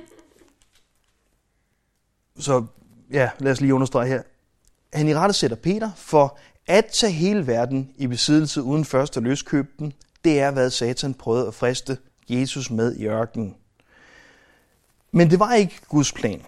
så 2.39 2.67
ja, 3.13 3.31
lad 3.39 3.53
os 3.53 3.61
lige 3.61 3.75
understrege 3.75 4.09
her. 4.09 4.23
Han 4.93 5.09
i 5.09 5.15
rette 5.15 5.35
sætter 5.35 5.57
Peter 5.57 5.91
for 5.97 6.39
at 6.67 6.87
tage 6.87 7.13
hele 7.13 7.47
verden 7.47 7.91
i 7.97 8.07
besiddelse 8.07 8.63
uden 8.63 8.85
først 8.85 9.17
at 9.17 9.23
løskøbe 9.23 9.69
den. 9.79 9.93
Det 10.25 10.41
er, 10.41 10.51
hvad 10.51 10.71
Satan 10.71 11.15
prøvede 11.15 11.47
at 11.47 11.55
friste 11.55 11.99
Jesus 12.29 12.71
med 12.71 12.97
i 12.97 13.07
ørkenen. 13.07 13.57
Men 15.13 15.31
det 15.31 15.39
var 15.39 15.55
ikke 15.55 15.81
Guds 15.89 16.13
plan. 16.13 16.43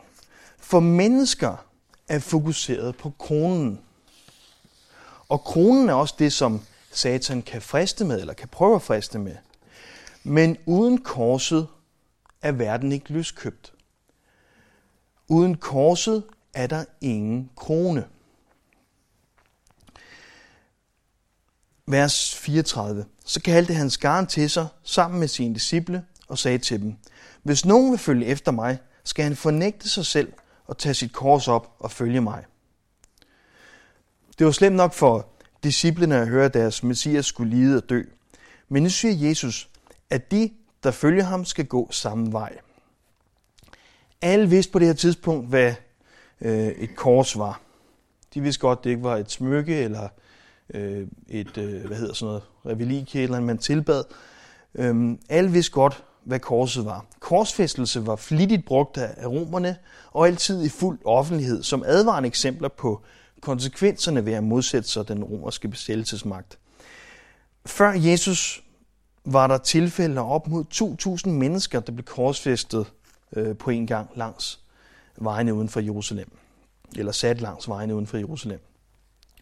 For 0.58 0.80
mennesker 0.80 1.66
er 2.08 2.18
fokuseret 2.18 2.96
på 2.96 3.12
kronen. 3.18 3.80
Og 5.28 5.40
kronen 5.40 5.88
er 5.88 5.94
også 5.94 6.14
det, 6.18 6.32
som 6.32 6.60
Satan 6.90 7.42
kan 7.42 7.62
friste 7.62 8.04
med, 8.04 8.20
eller 8.20 8.34
kan 8.34 8.48
prøve 8.48 8.74
at 8.74 8.82
friste 8.82 9.18
med. 9.18 9.36
Men 10.24 10.56
uden 10.66 10.98
korset 10.98 11.66
er 12.42 12.52
verden 12.52 12.92
ikke 12.92 13.12
lyskøbt. 13.12 13.71
Uden 15.32 15.56
korset 15.56 16.24
er 16.54 16.66
der 16.66 16.84
ingen 17.00 17.50
krone. 17.56 18.04
Vers 21.86 22.34
34. 22.34 23.04
Så 23.24 23.42
kaldte 23.42 23.74
han 23.74 23.90
skaren 23.90 24.26
til 24.26 24.50
sig 24.50 24.66
sammen 24.82 25.20
med 25.20 25.28
sine 25.28 25.54
disciple 25.54 26.04
og 26.28 26.38
sagde 26.38 26.58
til 26.58 26.82
dem, 26.82 26.96
Hvis 27.42 27.64
nogen 27.64 27.90
vil 27.90 27.98
følge 27.98 28.26
efter 28.26 28.52
mig, 28.52 28.78
skal 29.04 29.24
han 29.24 29.36
fornægte 29.36 29.88
sig 29.88 30.06
selv 30.06 30.32
og 30.66 30.78
tage 30.78 30.94
sit 30.94 31.12
kors 31.12 31.48
op 31.48 31.76
og 31.78 31.90
følge 31.90 32.20
mig. 32.20 32.44
Det 34.38 34.46
var 34.46 34.52
slemt 34.52 34.76
nok 34.76 34.92
for 34.92 35.28
disciplene 35.62 36.16
at 36.16 36.28
høre, 36.28 36.44
at 36.44 36.54
deres 36.54 36.82
messias 36.82 37.26
skulle 37.26 37.56
lide 37.56 37.76
og 37.76 37.88
dø. 37.88 38.02
Men 38.68 38.82
nu 38.82 38.88
siger 38.88 39.28
Jesus, 39.28 39.68
at 40.10 40.30
de, 40.30 40.50
der 40.82 40.90
følger 40.90 41.24
ham, 41.24 41.44
skal 41.44 41.66
gå 41.66 41.88
samme 41.90 42.32
vej. 42.32 42.58
Alle 44.22 44.50
vidste 44.50 44.72
på 44.72 44.78
det 44.78 44.86
her 44.86 44.94
tidspunkt, 44.94 45.48
hvad 45.48 45.74
øh, 46.40 46.66
et 46.68 46.96
kors 46.96 47.38
var. 47.38 47.60
De 48.34 48.40
vidste 48.40 48.60
godt, 48.60 48.84
det 48.84 48.90
ikke 48.90 49.02
var 49.02 49.16
et 49.16 49.30
smykke 49.30 49.76
eller 49.76 50.08
øh, 50.74 51.06
et, 51.28 51.58
øh, 51.58 51.86
hvad 51.86 51.96
hedder 51.96 52.14
sådan 52.14 52.26
noget, 52.26 52.42
revelike 52.66 53.22
eller 53.22 53.40
man 53.40 53.58
tilbad. 53.58 54.04
Øhm, 54.74 55.18
alle 55.28 55.50
vidste 55.50 55.72
godt, 55.72 56.04
hvad 56.24 56.40
korset 56.40 56.84
var. 56.84 57.06
Korsfæstelse 57.20 58.06
var 58.06 58.16
flittigt 58.16 58.64
brugt 58.66 58.98
af 58.98 59.26
romerne 59.26 59.76
og 60.12 60.26
altid 60.26 60.64
i 60.64 60.68
fuld 60.68 60.98
offentlighed 61.04 61.62
som 61.62 61.82
advarende 61.86 62.26
eksempler 62.26 62.68
på 62.68 63.02
konsekvenserne 63.40 64.26
ved 64.26 64.32
at 64.32 64.44
modsætte 64.44 64.88
sig 64.88 65.08
den 65.08 65.24
romerske 65.24 65.68
besættelsesmagt. 65.68 66.58
Før 67.66 67.92
Jesus 67.92 68.62
var 69.24 69.46
der 69.46 69.58
tilfælde 69.58 70.20
af 70.20 70.34
op 70.34 70.48
mod 70.48 70.64
2.000 71.24 71.30
mennesker, 71.30 71.80
der 71.80 71.92
blev 71.92 72.04
korsfæstet 72.04 72.86
øh, 73.32 73.56
på 73.56 73.70
en 73.70 73.86
gang 73.86 74.10
langs 74.14 74.60
vejene 75.16 75.54
uden 75.54 75.68
for 75.68 75.80
Jerusalem. 75.80 76.30
Eller 76.96 77.12
sat 77.12 77.40
langs 77.40 77.68
vejene 77.68 77.94
uden 77.94 78.06
for 78.06 78.16
Jerusalem. 78.16 78.60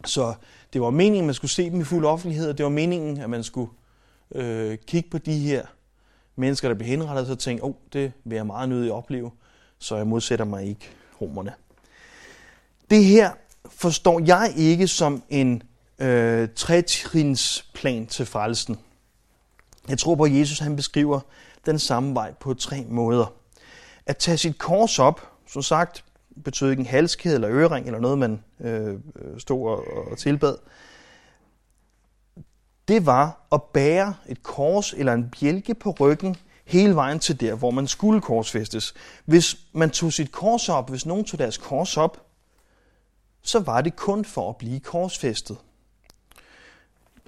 Så 0.05 0.33
det 0.73 0.81
var 0.81 0.89
meningen, 0.89 1.19
at 1.19 1.25
man 1.25 1.33
skulle 1.33 1.51
se 1.51 1.69
dem 1.69 1.81
i 1.81 1.83
fuld 1.83 2.05
offentlighed, 2.05 2.49
og 2.49 2.57
det 2.57 2.63
var 2.63 2.69
meningen, 2.69 3.17
at 3.17 3.29
man 3.29 3.43
skulle 3.43 3.71
øh, 4.35 4.77
kigge 4.87 5.09
på 5.09 5.17
de 5.17 5.39
her 5.39 5.65
mennesker, 6.35 6.67
der 6.67 6.75
blev 6.75 6.87
henrettet, 6.87 7.29
og 7.31 7.39
tænke, 7.39 7.63
åh, 7.63 7.69
oh, 7.69 7.75
det 7.93 8.11
vil 8.23 8.35
jeg 8.35 8.45
meget 8.45 8.69
nødig 8.69 8.91
opleve, 8.91 9.31
så 9.79 9.95
jeg 9.95 10.07
modsætter 10.07 10.45
mig 10.45 10.65
ikke 10.65 10.89
romerne. 11.21 11.53
Det 12.89 13.05
her 13.05 13.31
forstår 13.69 14.21
jeg 14.25 14.53
ikke 14.55 14.87
som 14.87 15.23
en 15.29 15.63
øh, 15.99 16.49
trætrinsplan 16.55 18.05
til 18.05 18.25
frelsen. 18.25 18.79
Jeg 19.89 19.97
tror 19.97 20.15
på, 20.15 20.23
at 20.23 20.35
Jesus 20.35 20.59
han 20.59 20.75
beskriver 20.75 21.19
den 21.65 21.79
samme 21.79 22.13
vej 22.13 22.33
på 22.33 22.53
tre 22.53 22.85
måder. 22.89 23.33
At 24.05 24.17
tage 24.17 24.37
sit 24.37 24.57
kors 24.57 24.99
op, 24.99 25.31
som 25.47 25.61
sagt, 25.61 26.05
betød 26.43 26.69
ikke 26.69 26.79
en 26.79 26.85
halskæde 26.85 27.35
eller 27.35 27.49
ørering 27.49 27.85
eller 27.85 27.99
noget, 27.99 28.17
man 28.17 28.43
øh, 28.59 28.99
stod 29.37 29.69
og, 29.69 30.11
og 30.11 30.17
tilbad. 30.17 30.57
Det 32.87 33.05
var 33.05 33.47
at 33.51 33.63
bære 33.63 34.15
et 34.27 34.43
kors 34.43 34.93
eller 34.93 35.13
en 35.13 35.29
bjælke 35.39 35.75
på 35.75 35.95
ryggen 35.99 36.35
hele 36.65 36.95
vejen 36.95 37.19
til 37.19 37.39
der, 37.39 37.55
hvor 37.55 37.71
man 37.71 37.87
skulle 37.87 38.21
korsfæstes. 38.21 38.93
Hvis 39.25 39.57
man 39.73 39.89
tog 39.89 40.13
sit 40.13 40.31
kors 40.31 40.69
op, 40.69 40.89
hvis 40.89 41.05
nogen 41.05 41.25
tog 41.25 41.39
deres 41.39 41.57
kors 41.57 41.97
op, 41.97 42.25
så 43.41 43.59
var 43.59 43.81
det 43.81 43.95
kun 43.95 44.25
for 44.25 44.49
at 44.49 44.57
blive 44.57 44.79
korsfæstet. 44.79 45.57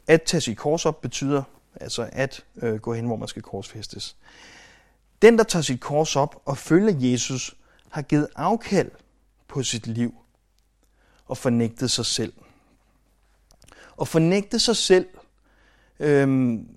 At 0.08 0.22
tage 0.22 0.42
sit 0.42 0.58
kors 0.58 0.86
op 0.86 1.01
betyder 1.01 1.44
altså 1.82 2.10
at 2.12 2.44
øh, 2.56 2.80
gå 2.80 2.94
hen, 2.94 3.06
hvor 3.06 3.15
man 3.15 3.27
skal 3.27 3.42
korsfæstes. 3.42 4.15
Den, 5.24 5.38
der 5.38 5.44
tager 5.44 5.63
sit 5.63 5.80
kors 5.80 6.15
op 6.15 6.42
og 6.46 6.58
følger 6.58 6.94
Jesus, 7.12 7.56
har 7.89 8.01
givet 8.01 8.27
afkald 8.36 8.92
på 9.48 9.63
sit 9.63 9.88
liv 9.88 10.15
og 11.25 11.38
fornægtet 11.38 11.92
sig 11.92 12.06
selv. 12.06 12.34
Og 13.98 14.08
fornægte 14.08 14.60
sig 14.60 14.75
selv, 14.75 15.08
øhm, 16.00 16.68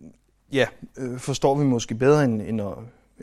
ja, 0.52 0.66
øh, 0.96 1.18
forstår 1.18 1.54
vi 1.54 1.64
måske 1.64 1.94
bedre 1.94 2.24
end, 2.24 2.42
end, 2.42 2.60
at, 2.60 2.74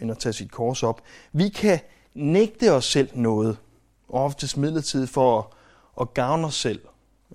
end 0.01 0.11
at 0.11 0.19
tage 0.19 0.33
sit 0.33 0.51
kors 0.51 0.83
op. 0.83 1.01
Vi 1.31 1.49
kan 1.49 1.79
nægte 2.13 2.71
os 2.71 2.85
selv 2.85 3.09
noget, 3.13 3.57
og 4.07 4.23
oftest 4.23 4.57
midlertidigt 4.57 5.11
for 5.11 5.39
at, 5.39 5.45
at 6.01 6.13
gavne 6.13 6.47
os 6.47 6.55
selv 6.55 6.81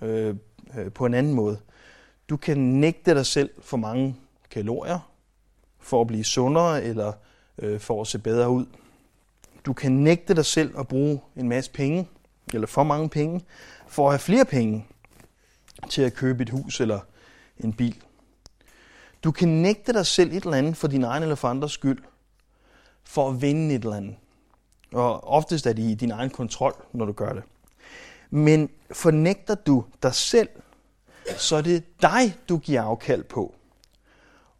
øh, 0.01 0.35
øh, 0.77 0.91
på 0.91 1.05
en 1.05 1.13
anden 1.13 1.33
måde. 1.33 1.59
Du 2.29 2.37
kan 2.37 2.57
nægte 2.57 3.15
dig 3.15 3.25
selv 3.25 3.49
for 3.61 3.77
mange 3.77 4.15
kalorier, 4.51 4.99
for 5.79 6.01
at 6.01 6.07
blive 6.07 6.23
sundere 6.23 6.83
eller 6.83 7.13
øh, 7.61 7.79
for 7.79 8.01
at 8.01 8.07
se 8.07 8.19
bedre 8.19 8.49
ud. 8.49 8.65
Du 9.65 9.73
kan 9.73 9.91
nægte 9.91 10.33
dig 10.33 10.45
selv 10.45 10.79
at 10.79 10.87
bruge 10.87 11.21
en 11.35 11.49
masse 11.49 11.71
penge, 11.71 12.07
eller 12.53 12.67
for 12.67 12.83
mange 12.83 13.09
penge, 13.09 13.45
for 13.87 14.07
at 14.07 14.11
have 14.11 14.19
flere 14.19 14.45
penge 14.45 14.85
til 15.89 16.01
at 16.01 16.13
købe 16.13 16.43
et 16.43 16.49
hus 16.49 16.81
eller 16.81 16.99
en 17.57 17.73
bil. 17.73 18.03
Du 19.23 19.31
kan 19.31 19.47
nægte 19.47 19.93
dig 19.93 20.05
selv 20.05 20.31
et 20.31 20.43
eller 20.43 20.57
andet 20.57 20.77
for 20.77 20.87
din 20.87 21.03
egen 21.03 21.23
eller 21.23 21.35
for 21.35 21.47
andres 21.47 21.71
skyld, 21.71 22.03
for 23.03 23.29
at 23.29 23.41
vinde 23.41 23.75
et 23.75 23.83
eller 23.83 23.95
andet. 23.95 24.15
Og 24.93 25.23
oftest 25.23 25.65
er 25.65 25.73
det 25.73 25.83
i 25.83 25.93
din 25.93 26.11
egen 26.11 26.29
kontrol, 26.29 26.85
når 26.93 27.05
du 27.05 27.11
gør 27.11 27.33
det. 27.33 27.43
Men 28.29 28.69
fornægter 28.91 29.55
du 29.55 29.85
dig 30.03 30.15
selv, 30.15 30.49
så 31.37 31.55
er 31.55 31.61
det 31.61 32.01
dig, 32.01 32.35
du 32.49 32.57
giver 32.57 32.81
afkald 32.81 33.23
på. 33.23 33.55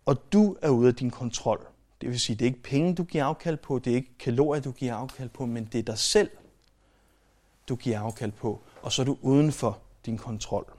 Og 0.06 0.34
du 0.34 0.58
er 0.62 0.70
ude 0.70 0.88
af 0.88 0.96
din 0.96 1.12
kontrol. 1.12 1.68
Det 2.02 2.10
vil 2.10 2.20
sige, 2.20 2.36
det 2.36 2.46
er 2.46 2.50
ikke 2.50 2.64
penge, 2.64 2.96
du 2.96 3.04
giver 3.04 3.26
afkald 3.26 3.58
på, 3.58 3.80
det 3.80 3.92
er 3.92 3.96
ikke 3.96 4.18
kalorier, 4.20 4.62
du 4.62 4.72
giver 4.72 4.96
afkald 4.96 5.30
på, 5.30 5.46
men 5.46 5.66
det 5.66 5.80
er 5.80 5.84
dig 5.84 5.98
selv, 5.98 6.30
du 7.70 7.76
giver 7.76 8.00
afkald 8.00 8.32
på, 8.32 8.62
og 8.82 8.92
så 8.92 9.02
er 9.02 9.06
du 9.06 9.18
uden 9.22 9.52
for 9.52 9.80
din 10.06 10.18
kontrol. 10.18 10.74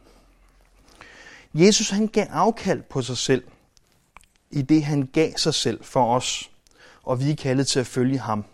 Jesus 1.54 1.90
han 1.90 2.06
gav 2.06 2.26
afkald 2.30 2.82
på 2.82 3.02
sig 3.02 3.16
selv, 3.16 3.44
i 4.50 4.62
det 4.62 4.84
han 4.84 5.06
gav 5.12 5.32
sig 5.36 5.54
selv 5.54 5.84
for 5.84 6.16
os, 6.16 6.50
og 7.02 7.20
vi 7.20 7.30
er 7.30 7.36
kaldet 7.36 7.66
til 7.66 7.80
at 7.80 7.86
følge 7.86 8.18
ham. 8.18 8.44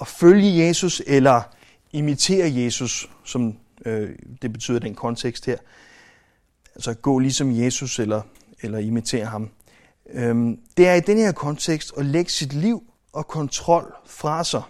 At 0.00 0.06
følge 0.06 0.66
Jesus 0.66 1.02
eller 1.06 1.42
imitere 1.92 2.54
Jesus, 2.54 3.10
som 3.24 3.58
øh, 3.86 4.18
det 4.42 4.52
betyder 4.52 4.78
den 4.78 4.94
kontekst 4.94 5.46
her, 5.46 5.58
altså 6.74 6.94
gå 6.94 7.18
ligesom 7.18 7.52
Jesus 7.52 7.98
eller, 7.98 8.22
eller 8.62 8.78
imitere 8.78 9.24
ham, 9.24 9.50
øhm, 10.10 10.60
det 10.76 10.88
er 10.88 10.94
i 10.94 11.00
den 11.00 11.18
her 11.18 11.32
kontekst 11.32 11.92
at 11.96 12.06
lægge 12.06 12.30
sit 12.30 12.52
liv 12.52 12.82
og 13.12 13.26
kontrol 13.26 13.94
fra 14.06 14.44
sig, 14.44 14.62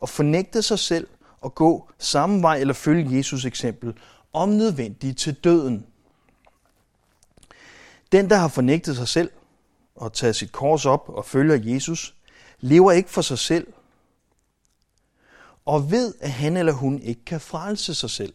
og 0.00 0.08
fornægte 0.08 0.62
sig 0.62 0.78
selv 0.78 1.06
og 1.40 1.54
gå 1.54 1.90
samme 1.98 2.42
vej 2.42 2.56
eller 2.56 2.74
følge 2.74 3.16
Jesus 3.16 3.44
eksempel, 3.44 3.94
om 4.32 4.48
nødvendigt 4.48 5.18
til 5.18 5.34
døden. 5.34 5.86
Den, 8.12 8.30
der 8.30 8.36
har 8.36 8.48
fornægtet 8.48 8.96
sig 8.96 9.08
selv 9.08 9.30
og 9.94 10.12
taget 10.12 10.36
sit 10.36 10.52
kors 10.52 10.86
op 10.86 11.08
og 11.08 11.24
følger 11.24 11.74
Jesus, 11.74 12.14
lever 12.60 12.92
ikke 12.92 13.10
for 13.10 13.22
sig 13.22 13.38
selv, 13.38 13.66
og 15.64 15.90
ved, 15.90 16.14
at 16.20 16.30
han 16.30 16.56
eller 16.56 16.72
hun 16.72 16.98
ikke 16.98 17.24
kan 17.24 17.40
frelse 17.40 17.94
sig 17.94 18.10
selv. 18.10 18.32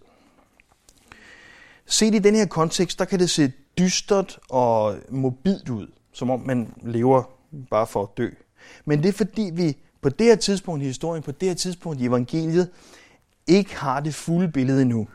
Set 1.85 2.15
i 2.15 2.19
den 2.19 2.35
her 2.35 2.45
kontekst, 2.45 2.99
der 2.99 3.05
kan 3.05 3.19
det 3.19 3.29
se 3.29 3.51
dystert 3.79 4.39
og 4.49 4.97
mobilt 5.09 5.69
ud, 5.69 5.87
som 6.11 6.29
om 6.29 6.39
man 6.39 6.73
lever 6.81 7.23
bare 7.69 7.87
for 7.87 8.03
at 8.03 8.09
dø. 8.17 8.29
Men 8.85 9.03
det 9.03 9.09
er 9.09 9.13
fordi, 9.13 9.49
vi 9.53 9.77
på 10.01 10.09
det 10.09 10.27
her 10.27 10.35
tidspunkt 10.35 10.83
i 10.83 10.85
historien, 10.85 11.23
på 11.23 11.31
det 11.31 11.47
her 11.47 11.55
tidspunkt 11.55 12.01
i 12.01 12.05
evangeliet, 12.05 12.69
ikke 13.47 13.75
har 13.75 13.99
det 13.99 14.15
fulde 14.15 14.51
billede 14.51 14.81
endnu. 14.81 15.07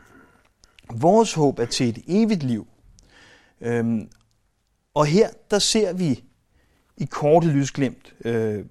Vores 0.93 1.33
håb 1.33 1.59
er 1.59 1.65
til 1.65 1.89
et 1.89 2.03
evigt 2.07 2.43
liv. 2.43 2.67
Øhm, 3.61 4.09
og 4.93 5.05
her, 5.05 5.29
der 5.51 5.59
ser 5.59 5.93
vi 5.93 6.23
i 6.97 7.05
korte 7.05 7.47
lysglimt 7.47 8.13
øh, 8.25 8.65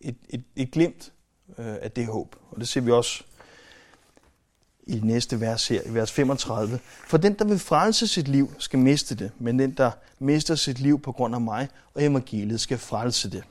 et, 0.00 0.16
et, 0.28 0.44
et 0.56 0.70
glimt 0.70 1.12
øh, 1.58 1.76
af 1.82 1.90
det 1.90 2.06
håb. 2.06 2.36
Og 2.50 2.60
det 2.60 2.68
ser 2.68 2.80
vi 2.80 2.90
også 2.90 3.24
i 4.86 5.00
næste 5.02 5.40
vers 5.40 5.68
her, 5.68 5.82
i 5.86 5.94
vers 5.94 6.12
35. 6.12 6.80
For 7.06 7.16
den, 7.16 7.34
der 7.38 7.44
vil 7.44 7.58
frelse 7.58 8.06
sit 8.06 8.28
liv, 8.28 8.52
skal 8.58 8.78
miste 8.78 9.14
det, 9.14 9.30
men 9.38 9.58
den, 9.58 9.70
der 9.70 9.90
mister 10.18 10.54
sit 10.54 10.78
liv 10.78 11.00
på 11.00 11.12
grund 11.12 11.34
af 11.34 11.40
mig 11.40 11.68
og 11.94 12.04
evangeliet, 12.04 12.60
skal 12.60 12.78
frelse 12.78 13.30
det. 13.30 13.44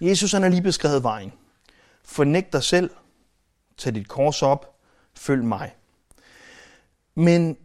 Jesus 0.00 0.32
han 0.32 0.42
har 0.42 0.48
lige 0.48 0.62
beskrevet 0.62 1.02
vejen. 1.02 1.32
Fornægt 2.04 2.52
dig 2.52 2.62
selv, 2.62 2.90
tag 3.78 3.94
dit 3.94 4.08
kors 4.08 4.42
op, 4.42 4.76
følg 5.14 5.44
mig. 5.44 5.74
Men 7.14 7.56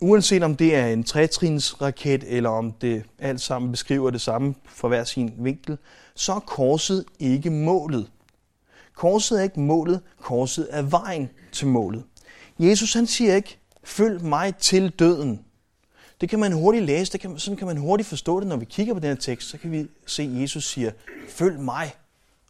uanset 0.00 0.42
om 0.42 0.56
det 0.56 0.74
er 0.74 0.86
en 0.86 1.04
trætrinsraket, 1.04 2.24
eller 2.26 2.50
om 2.50 2.72
det 2.72 3.04
alt 3.18 3.40
sammen 3.40 3.70
beskriver 3.70 4.10
det 4.10 4.20
samme 4.20 4.54
fra 4.64 4.88
hver 4.88 5.04
sin 5.04 5.34
vinkel, 5.38 5.78
så 6.14 6.32
er 6.32 6.40
korset 6.40 7.04
ikke 7.18 7.50
målet. 7.50 8.10
Korset 8.94 9.38
er 9.38 9.42
ikke 9.42 9.60
målet, 9.60 10.00
korset 10.20 10.68
er 10.70 10.82
vejen 10.82 11.30
til 11.52 11.66
målet. 11.66 12.04
Jesus 12.58 12.92
han 12.92 13.06
siger 13.06 13.34
ikke, 13.36 13.58
følg 13.84 14.24
mig 14.24 14.56
til 14.56 14.90
døden. 14.90 15.44
Det 16.20 16.28
kan 16.28 16.38
man 16.38 16.52
hurtigt 16.52 16.84
læse, 16.84 17.12
det 17.12 17.20
kan, 17.20 17.38
sådan 17.38 17.56
kan 17.56 17.66
man 17.66 17.76
hurtigt 17.76 18.08
forstå 18.08 18.40
det, 18.40 18.48
når 18.48 18.56
vi 18.56 18.64
kigger 18.64 18.94
på 18.94 19.00
den 19.00 19.08
her 19.08 19.16
tekst. 19.16 19.48
Så 19.48 19.58
kan 19.58 19.72
vi 19.72 19.88
se, 20.06 20.22
at 20.22 20.40
Jesus 20.40 20.68
siger, 20.68 20.92
følg 21.28 21.60
mig, 21.60 21.94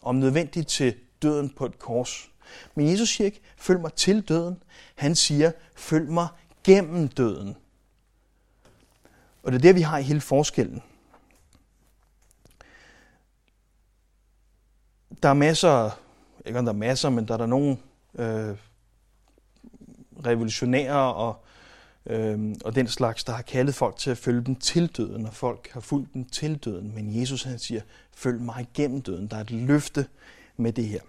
om 0.03 0.15
nødvendigt 0.15 0.69
til 0.69 0.95
døden 1.23 1.51
på 1.51 1.67
et 1.67 1.79
kors. 1.79 2.31
Men 2.75 2.91
Jesus 2.91 3.09
siger 3.09 3.27
ikke, 3.27 3.41
følg 3.57 3.81
mig 3.81 3.93
til 3.93 4.21
døden. 4.21 4.63
Han 4.95 5.15
siger, 5.15 5.53
følg 5.77 6.11
mig 6.11 6.29
gennem 6.65 7.09
døden. 7.09 7.57
Og 9.43 9.53
det 9.53 9.59
er 9.59 9.63
der, 9.63 9.73
vi 9.73 9.81
har 9.81 9.99
i 9.99 10.03
hele 10.03 10.21
forskellen. 10.21 10.83
Der 15.23 15.29
er 15.29 15.35
masser, 15.35 16.01
ikke 16.51 16.59
om 16.59 16.65
der 16.65 16.73
er 16.73 16.77
masser, 16.77 17.11
men 17.11 17.29
der 17.29 17.35
er 17.35 17.39
der 17.39 17.47
nogle 17.47 17.77
øh, 18.19 18.57
revolutionære 20.27 21.15
og, 21.15 21.45
øh, 22.07 22.55
og 22.65 22.75
den 22.75 22.89
slags, 22.89 23.25
der 23.25 23.33
har 23.33 23.43
kaldet 23.43 23.75
folk 23.75 23.97
til 23.97 24.11
at 24.11 24.19
følge 24.19 24.45
dem 24.45 24.57
til 24.57 24.87
døden, 24.87 25.27
og 25.27 25.35
folk 25.35 25.71
har 25.73 25.81
fulgt 25.81 26.15
dem 26.15 26.25
til 26.25 26.57
døden. 26.57 26.95
Men 26.95 27.21
Jesus 27.21 27.43
han 27.43 27.59
siger, 27.59 27.81
følg 28.15 28.41
mig 28.41 28.69
gennem 28.75 29.03
døden. 29.03 29.27
Der 29.27 29.37
er 29.37 29.41
et 29.41 29.51
løfte 29.51 30.07
med 30.57 30.73
det 30.73 30.89
her. 30.89 31.01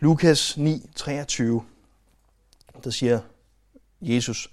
Lukas 0.00 0.56
9, 0.56 0.90
23, 0.94 1.62
der 2.84 2.90
siger 2.90 3.20
Jesus, 4.00 4.50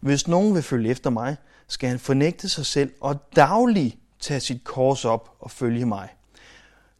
hvis 0.00 0.28
nogen 0.28 0.54
vil 0.54 0.62
følge 0.62 0.90
efter 0.90 1.10
mig, 1.10 1.36
skal 1.68 1.88
han 1.88 1.98
fornægte 1.98 2.48
sig 2.48 2.66
selv 2.66 2.92
og 3.00 3.36
daglig 3.36 3.98
tage 4.20 4.40
sit 4.40 4.64
kors 4.64 5.04
op 5.04 5.36
og 5.40 5.50
følge 5.50 5.86
mig. 5.86 6.08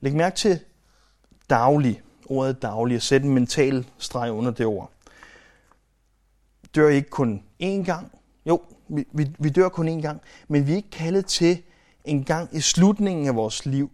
Læg 0.01 0.15
mærke 0.15 0.37
til 0.37 0.61
daglig, 1.51 2.03
ordet 2.27 2.63
daglig, 2.63 2.97
og 2.97 3.03
sætte 3.03 3.27
en 3.27 3.35
mental 3.35 3.87
streg 3.99 4.33
under 4.33 4.51
det 4.51 4.67
ord. 4.67 4.91
Dør 6.75 6.89
ikke 6.89 7.11
kun 7.11 7.43
én 7.63 7.85
gang. 7.85 8.13
Jo, 8.47 8.63
vi, 8.89 9.05
vi, 9.13 9.31
vi 9.39 9.49
dør 9.49 9.69
kun 9.69 9.89
én 9.89 10.01
gang, 10.01 10.21
men 10.49 10.67
vi 10.67 10.73
er 10.73 10.77
ikke 10.77 10.91
kaldet 10.91 11.27
til 11.27 11.63
en 12.05 12.25
gang 12.25 12.49
i 12.53 12.61
slutningen 12.61 13.27
af 13.27 13.35
vores 13.35 13.67
liv 13.67 13.91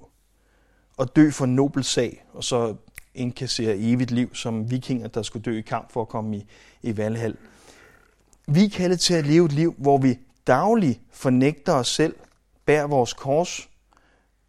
at 0.98 1.16
dø 1.16 1.30
for 1.30 1.44
en 1.44 1.54
nobel 1.54 1.84
sag, 1.84 2.24
og 2.32 2.44
så 2.44 2.74
indkassere 3.14 3.76
evigt 3.78 4.10
liv 4.10 4.34
som 4.34 4.70
vikinger, 4.70 5.08
der 5.08 5.22
skulle 5.22 5.42
dø 5.42 5.58
i 5.58 5.60
kamp 5.60 5.92
for 5.92 6.00
at 6.00 6.08
komme 6.08 6.36
i, 6.36 6.46
i 6.82 6.96
Valhall. 6.96 7.36
Vi 8.46 8.64
er 8.64 8.70
kaldet 8.70 9.00
til 9.00 9.14
at 9.14 9.26
leve 9.26 9.46
et 9.46 9.52
liv, 9.52 9.74
hvor 9.78 9.98
vi 9.98 10.18
dagligt 10.46 11.00
fornægter 11.10 11.72
os 11.72 11.88
selv, 11.88 12.14
bærer 12.66 12.86
vores 12.86 13.12
kors 13.12 13.68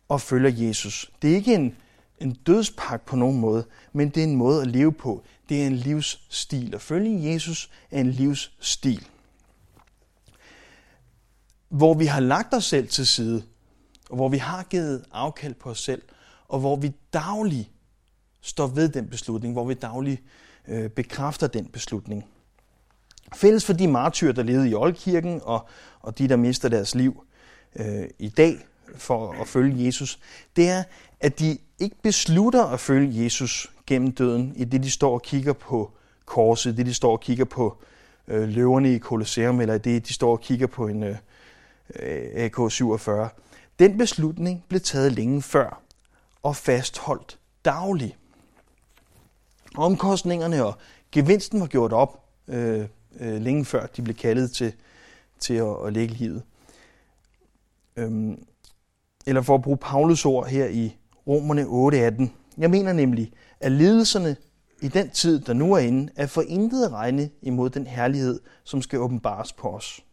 og 0.10 0.22
følger 0.22 0.68
Jesus. 0.68 1.12
Det 1.22 1.32
er 1.32 1.36
ikke 1.36 1.56
en, 1.56 1.76
en 2.24 2.34
dødspakke 2.34 3.06
på 3.06 3.16
nogen 3.16 3.40
måde, 3.40 3.66
men 3.94 4.10
det 4.10 4.24
er 4.24 4.28
en 4.28 4.36
måde 4.36 4.62
at 4.62 4.68
leve 4.68 4.94
på. 4.94 5.24
Det 5.50 5.62
er 5.62 5.68
en 5.68 5.76
livsstil. 5.76 6.76
At 6.76 6.82
følge 6.82 7.34
Jesus 7.34 7.70
er 7.92 8.00
en 8.02 8.12
livsstil. 8.12 9.08
Hvor 11.70 11.94
vi 11.94 12.06
har 12.06 12.20
lagt 12.20 12.54
os 12.54 12.66
selv 12.66 12.88
til 12.88 13.08
side, 13.08 13.44
og 14.10 14.16
hvor 14.16 14.30
vi 14.30 14.38
har 14.38 14.64
givet 14.64 15.06
afkald 15.12 15.54
på 15.54 15.70
os 15.70 15.84
selv, 15.84 16.02
og 16.48 16.60
hvor 16.60 16.76
vi 16.76 16.92
dagligt 17.14 17.70
står 18.42 18.68
ved 18.68 18.90
den 18.90 19.08
beslutning, 19.08 19.54
hvor 19.54 19.66
vi 19.66 19.74
dagligt 19.74 20.22
øh, 20.68 20.90
bekræfter 20.90 21.48
den 21.48 21.66
beslutning. 21.66 22.26
Fælles 23.36 23.66
for 23.66 23.74
de 23.74 23.88
martyrer, 23.88 24.34
der 24.34 24.44
levede 24.44 24.70
i 24.70 24.74
Oldkirken, 24.74 25.42
og, 25.44 25.68
og 26.00 26.18
de, 26.18 26.30
der 26.30 26.36
mister 26.36 26.70
deres 26.70 26.96
liv 26.96 27.26
øh, 27.76 28.06
i 28.20 28.30
dag 28.30 28.66
for 28.96 29.32
at 29.42 29.48
følge 29.48 29.86
Jesus, 29.86 30.20
det 30.56 30.70
er, 30.70 30.84
at 31.24 31.40
de 31.40 31.58
ikke 31.80 31.96
beslutter 32.02 32.64
at 32.66 32.80
følge 32.80 33.24
Jesus 33.24 33.72
gennem 33.88 34.12
døden, 34.12 34.54
i 34.56 34.64
det 34.64 34.84
de 34.84 34.92
står 34.92 35.14
og 35.14 35.22
kigger 35.22 35.54
på 35.54 35.92
korset, 36.26 36.78
det 36.78 36.86
de 36.86 36.94
står 36.94 37.12
og 37.12 37.22
kigger 37.22 37.46
på 37.46 37.78
øh, 38.28 38.50
løverne 38.50 38.94
i 38.94 39.00
Colosseum, 39.00 39.62
eller 39.62 39.78
det 39.78 40.08
de 40.08 40.14
står 40.14 40.32
og 40.32 40.42
kigger 40.42 40.68
på 40.68 40.88
en 40.88 41.04
øh, 41.04 41.16
AK-47. 42.36 43.12
Den 43.80 43.98
beslutning 43.98 44.64
blev 44.68 44.82
taget 44.82 45.12
længe 45.12 45.42
før 45.42 45.82
og 46.44 46.56
fastholdt 46.56 47.40
dagligt. 47.66 48.18
Omkostningerne 49.76 50.66
og 50.66 50.74
gevinsten 51.12 51.60
var 51.60 51.68
gjort 51.68 51.94
op 51.94 52.26
øh, 52.48 52.86
øh, 53.20 53.42
længe 53.42 53.66
før 53.66 53.86
de 53.86 54.02
blev 54.02 54.16
kaldet 54.16 54.52
til, 54.52 54.74
til 55.40 55.54
at, 55.54 55.76
at 55.86 55.94
lægge 55.94 56.14
livet. 56.14 56.44
Øhm, 57.96 58.46
eller 59.26 59.42
for 59.42 59.56
at 59.56 59.62
bruge 59.62 59.78
Paulus 59.78 60.26
ord 60.26 60.48
her 60.48 60.66
i 60.68 60.98
Romerne 61.28 61.64
8:18. 61.64 62.30
Jeg 62.58 62.70
mener 62.70 62.94
nemlig, 62.94 63.32
at 63.60 63.72
lidelserne 63.72 64.36
i 64.82 64.88
den 64.88 65.10
tid, 65.10 65.40
der 65.40 65.54
nu 65.54 65.74
er 65.74 65.80
inde, 65.80 66.12
er 66.16 66.28
for 66.28 66.42
intet 66.42 66.86
at 66.86 66.92
regne 66.92 67.30
imod 67.42 67.70
den 67.70 67.88
herlighed, 67.88 68.40
som 68.64 68.82
skal 68.82 69.00
åbenbares 69.00 69.54
på 69.54 69.70
os. 69.70 70.04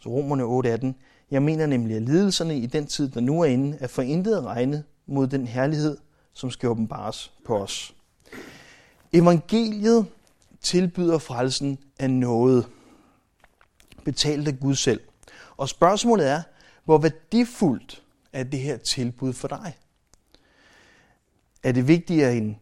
Så 0.00 0.08
Romerne 0.08 0.44
8:18. 0.44 0.94
Jeg 1.30 1.42
mener 1.42 1.66
nemlig, 1.66 1.96
at 1.96 2.02
lidelserne 2.02 2.58
i 2.58 2.66
den 2.66 2.86
tid, 2.86 3.08
der 3.08 3.20
nu 3.20 3.40
er 3.40 3.44
inde, 3.44 3.78
er 3.80 3.86
for 3.86 4.02
intet 4.02 4.36
at 4.36 4.44
regne 4.44 4.84
mod 5.06 5.26
den 5.26 5.46
herlighed, 5.46 5.96
som 6.32 6.50
skal 6.50 6.68
åbenbares 6.68 7.32
på 7.44 7.56
os. 7.58 7.94
Evangeliet 9.12 10.06
tilbyder 10.60 11.18
frelsen 11.18 11.78
af 11.98 12.10
noget, 12.10 12.66
betalt 14.04 14.48
af 14.48 14.60
Gud 14.60 14.74
selv. 14.74 15.00
Og 15.56 15.68
spørgsmålet 15.68 16.28
er, 16.28 16.42
hvor 16.84 16.98
værdifuldt 16.98 18.02
er 18.32 18.42
det 18.42 18.60
her 18.60 18.76
tilbud 18.76 19.32
for 19.32 19.48
dig? 19.48 19.76
Er 21.62 21.72
det 21.72 21.88
vigtigere 21.88 22.36
end 22.36 22.56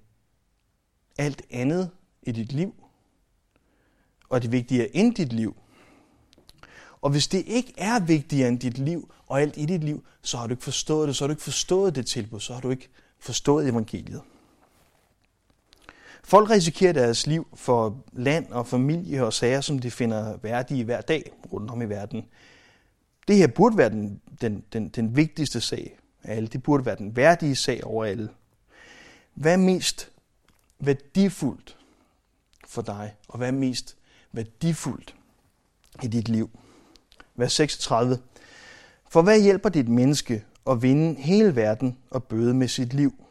alt 1.19 1.43
andet 1.51 1.91
i 2.23 2.33
dit 2.33 2.53
liv? 2.53 2.75
Og 4.29 4.37
er 4.37 4.41
det 4.41 4.53
vigtigere 4.53 4.97
end 4.97 5.15
dit 5.15 5.33
liv? 5.33 5.57
Og 7.01 7.11
hvis 7.11 7.29
det 7.29 7.45
ikke 7.47 7.75
er 7.77 8.01
vigtigere 8.01 8.49
end 8.49 8.61
dit 8.61 8.79
liv 8.79 9.13
og 9.27 9.41
alt 9.41 9.57
i 9.57 9.67
dit 9.67 9.85
liv, 9.85 10.05
så 10.23 10.37
har 10.37 10.47
du 10.47 10.53
ikke 10.53 10.65
forstået 10.65 11.09
det, 11.09 11.17
så 11.17 11.25
har 11.25 11.27
du 11.27 11.33
ikke 11.33 11.43
forstået 11.43 11.95
det 11.95 12.07
tilbud, 12.07 12.41
så 12.41 12.55
har 12.55 12.61
du 12.61 12.71
ikke 12.71 12.89
forstået 13.19 13.69
evangeliet. 13.69 14.23
Folk 16.25 16.51
risikerer 16.51 16.93
deres 16.93 17.27
liv 17.27 17.49
for 17.55 18.05
land 18.13 18.53
og 18.53 18.67
familie 18.67 19.25
og 19.25 19.33
sager, 19.33 19.61
som 19.61 19.79
de 19.79 19.91
finder 19.91 20.37
værdige 20.37 20.85
hver 20.85 21.01
dag 21.01 21.33
rundt 21.53 21.71
om 21.71 21.83
i 21.83 21.85
verden. 21.85 22.25
Det 23.29 23.37
her 23.37 23.47
burde 23.47 23.77
være 23.77 23.91
den, 23.91 24.21
den, 24.41 24.65
den, 24.73 24.89
den 24.89 25.17
vigtigste 25.17 25.61
sag 25.61 25.99
af 26.23 26.37
alle. 26.37 26.49
Det 26.49 26.63
burde 26.63 26.87
være 26.87 26.97
den 26.97 27.17
værdige 27.17 27.57
sag 27.57 27.85
over 27.85 28.05
alle. 28.05 28.29
Hvad 29.35 29.53
er 29.53 29.57
mest 29.57 30.11
værdifuldt 30.79 31.77
for 32.67 32.83
dig, 32.83 33.15
og 33.29 33.39
hvad 33.39 33.49
er 33.49 33.53
mest 33.53 33.97
værdifuldt 34.33 35.15
i 36.03 36.07
dit 36.07 36.29
liv? 36.29 36.51
Vers 37.37 37.53
36. 37.53 38.19
For 39.11 39.23
hvad 39.23 39.41
hjælper 39.41 39.69
dit 39.69 39.89
menneske 39.89 40.45
at 40.71 40.83
vinde 40.83 41.21
hele 41.21 41.57
verden 41.57 41.99
og 42.11 42.25
bøde 42.25 42.55
med 42.55 42.69
sit 42.69 42.95
liv? 42.95 43.25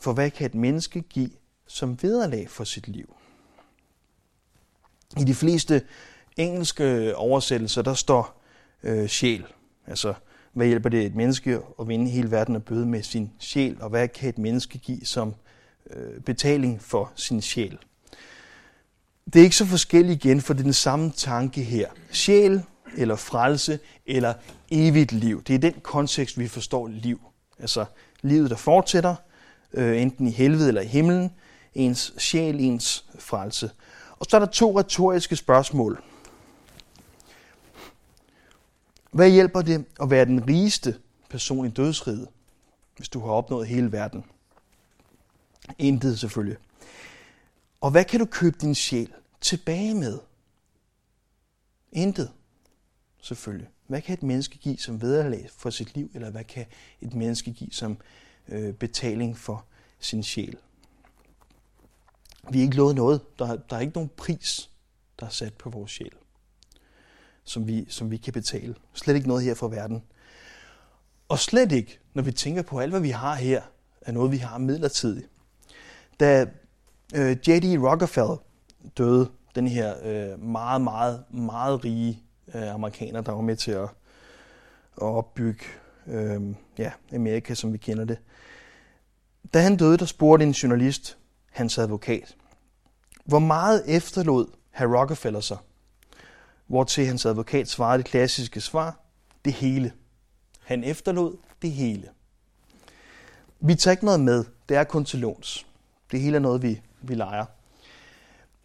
For 0.00 0.12
hvad 0.12 0.30
kan 0.30 0.46
et 0.46 0.54
menneske 0.54 1.00
give 1.00 1.30
som 1.66 2.02
vederlag 2.02 2.50
for 2.50 2.64
sit 2.64 2.88
liv? 2.88 3.16
I 5.16 5.24
de 5.24 5.34
fleste 5.34 5.82
engelske 6.38 7.16
oversættelser, 7.16 7.82
der 7.82 7.94
står 7.94 8.42
øh, 8.82 9.08
sjæl. 9.08 9.44
Altså, 9.86 10.14
hvad 10.52 10.66
hjælper 10.66 10.88
det 10.88 11.06
et 11.06 11.14
menneske 11.14 11.60
at 11.80 11.88
vinde 11.88 12.10
hele 12.10 12.30
verden 12.30 12.56
og 12.56 12.62
bøde 12.62 12.86
med 12.86 13.02
sin 13.02 13.30
sjæl? 13.38 13.76
Og 13.80 13.90
hvad 13.90 14.08
kan 14.08 14.28
et 14.28 14.38
menneske 14.38 14.78
give 14.78 15.04
som 15.04 15.34
øh, 15.90 16.20
betaling 16.20 16.82
for 16.82 17.12
sin 17.14 17.42
sjæl? 17.42 17.78
Det 19.32 19.40
er 19.40 19.44
ikke 19.44 19.56
så 19.56 19.66
forskelligt 19.66 20.24
igen, 20.24 20.40
for 20.40 20.52
det 20.52 20.60
er 20.60 20.64
den 20.64 20.72
samme 20.72 21.12
tanke 21.16 21.62
her. 21.62 21.88
Sjæl 22.10 22.62
eller 22.96 23.16
frelse 23.16 23.78
eller 24.06 24.34
evigt 24.70 25.12
liv. 25.12 25.42
Det 25.42 25.54
er 25.54 25.58
den 25.58 25.74
kontekst, 25.82 26.38
vi 26.38 26.48
forstår 26.48 26.88
liv. 26.88 27.20
Altså 27.58 27.84
livet, 28.22 28.50
der 28.50 28.56
fortsætter, 28.56 29.14
øh, 29.74 30.02
enten 30.02 30.28
i 30.28 30.30
helvede 30.30 30.68
eller 30.68 30.80
i 30.80 30.86
himlen, 30.86 31.30
ens 31.74 32.14
sjæl, 32.18 32.60
ens 32.60 33.04
frelse. 33.18 33.70
Og 34.18 34.26
så 34.28 34.36
er 34.36 34.40
der 34.40 34.46
to 34.46 34.78
retoriske 34.78 35.36
spørgsmål. 35.36 36.02
Hvad 39.10 39.30
hjælper 39.30 39.62
det 39.62 39.84
at 40.00 40.10
være 40.10 40.24
den 40.24 40.48
rigeste 40.48 41.00
person 41.30 41.66
i 41.66 41.70
dødsriget, 41.70 42.28
hvis 42.96 43.08
du 43.08 43.20
har 43.20 43.32
opnået 43.32 43.66
hele 43.66 43.92
verden? 43.92 44.24
Intet 45.78 46.18
selvfølgelig. 46.18 46.56
Og 47.80 47.90
hvad 47.90 48.04
kan 48.04 48.20
du 48.20 48.26
købe 48.26 48.56
din 48.60 48.74
sjæl 48.74 49.12
tilbage 49.40 49.94
med? 49.94 50.18
Intet, 51.92 52.32
selvfølgelig. 53.20 53.68
Hvad 53.86 54.02
kan 54.02 54.14
et 54.14 54.22
menneske 54.22 54.58
give 54.58 54.78
som 54.78 55.02
vederlag 55.02 55.48
for 55.56 55.70
sit 55.70 55.94
liv, 55.94 56.10
eller 56.14 56.30
hvad 56.30 56.44
kan 56.44 56.66
et 57.00 57.14
menneske 57.14 57.52
give 57.52 57.70
som 57.72 57.98
øh, 58.48 58.74
betaling 58.74 59.38
for 59.38 59.64
sin 59.98 60.22
sjæl? 60.22 60.58
Vi 62.50 62.58
er 62.58 62.62
ikke 62.62 62.76
lovet 62.76 62.94
noget. 62.94 63.38
Der, 63.38 63.56
der 63.56 63.76
er 63.76 63.80
ikke 63.80 63.94
nogen 63.94 64.10
pris, 64.16 64.70
der 65.20 65.26
er 65.26 65.30
sat 65.30 65.54
på 65.54 65.70
vores 65.70 65.90
sjæl, 65.90 66.12
som 67.48 67.66
vi, 67.66 67.86
som 67.88 68.10
vi 68.10 68.16
kan 68.16 68.32
betale. 68.32 68.74
Slet 68.94 69.16
ikke 69.16 69.28
noget 69.28 69.44
her 69.44 69.54
fra 69.54 69.68
verden. 69.68 70.02
Og 71.28 71.38
slet 71.38 71.72
ikke, 71.72 71.98
når 72.14 72.22
vi 72.22 72.32
tænker 72.32 72.62
på, 72.62 72.78
at 72.78 72.82
alt 72.82 72.92
hvad 72.92 73.00
vi 73.00 73.10
har 73.10 73.34
her, 73.34 73.62
er 74.00 74.12
noget, 74.12 74.32
vi 74.32 74.36
har 74.36 74.58
midlertidigt. 74.58 75.28
Da 76.20 76.46
øh, 77.14 77.30
J.D. 77.30 77.78
Rockefeller 77.82 78.36
døde, 78.98 79.30
den 79.54 79.68
her 79.68 79.94
øh, 80.04 80.42
meget, 80.42 80.80
meget, 80.80 81.24
meget 81.30 81.84
rige 81.84 82.22
øh, 82.54 82.74
amerikaner, 82.74 83.20
der 83.20 83.32
var 83.32 83.40
med 83.40 83.56
til 83.56 83.70
at, 83.70 83.88
at 84.96 85.02
opbygge 85.02 85.64
øh, 86.06 86.42
ja, 86.78 86.92
Amerika, 87.12 87.54
som 87.54 87.72
vi 87.72 87.78
kender 87.78 88.04
det. 88.04 88.18
Da 89.54 89.60
han 89.60 89.76
døde, 89.76 89.96
der 89.96 90.04
spurgte 90.04 90.44
en 90.44 90.52
journalist, 90.52 91.18
hans 91.50 91.78
advokat, 91.78 92.36
hvor 93.24 93.38
meget 93.38 93.82
efterlod 93.86 94.46
herr 94.70 94.98
Rockefeller 94.98 95.40
sig? 95.40 95.58
Hvor 96.68 96.84
til 96.84 97.06
hans 97.06 97.26
advokat 97.26 97.68
svarede 97.68 97.98
det 97.98 98.10
klassiske 98.10 98.60
svar, 98.60 99.00
det 99.44 99.52
hele. 99.52 99.92
Han 100.64 100.84
efterlod 100.84 101.36
det 101.62 101.70
hele. 101.70 102.08
Vi 103.60 103.74
tager 103.74 103.92
ikke 103.92 104.04
noget 104.04 104.20
med, 104.20 104.44
det 104.68 104.76
er 104.76 104.84
kun 104.84 105.04
til 105.04 105.18
låns. 105.18 105.66
Det 106.10 106.20
hele 106.20 106.36
er 106.36 106.40
noget, 106.40 106.62
vi, 106.62 106.80
vi 107.02 107.14
leger. 107.14 107.44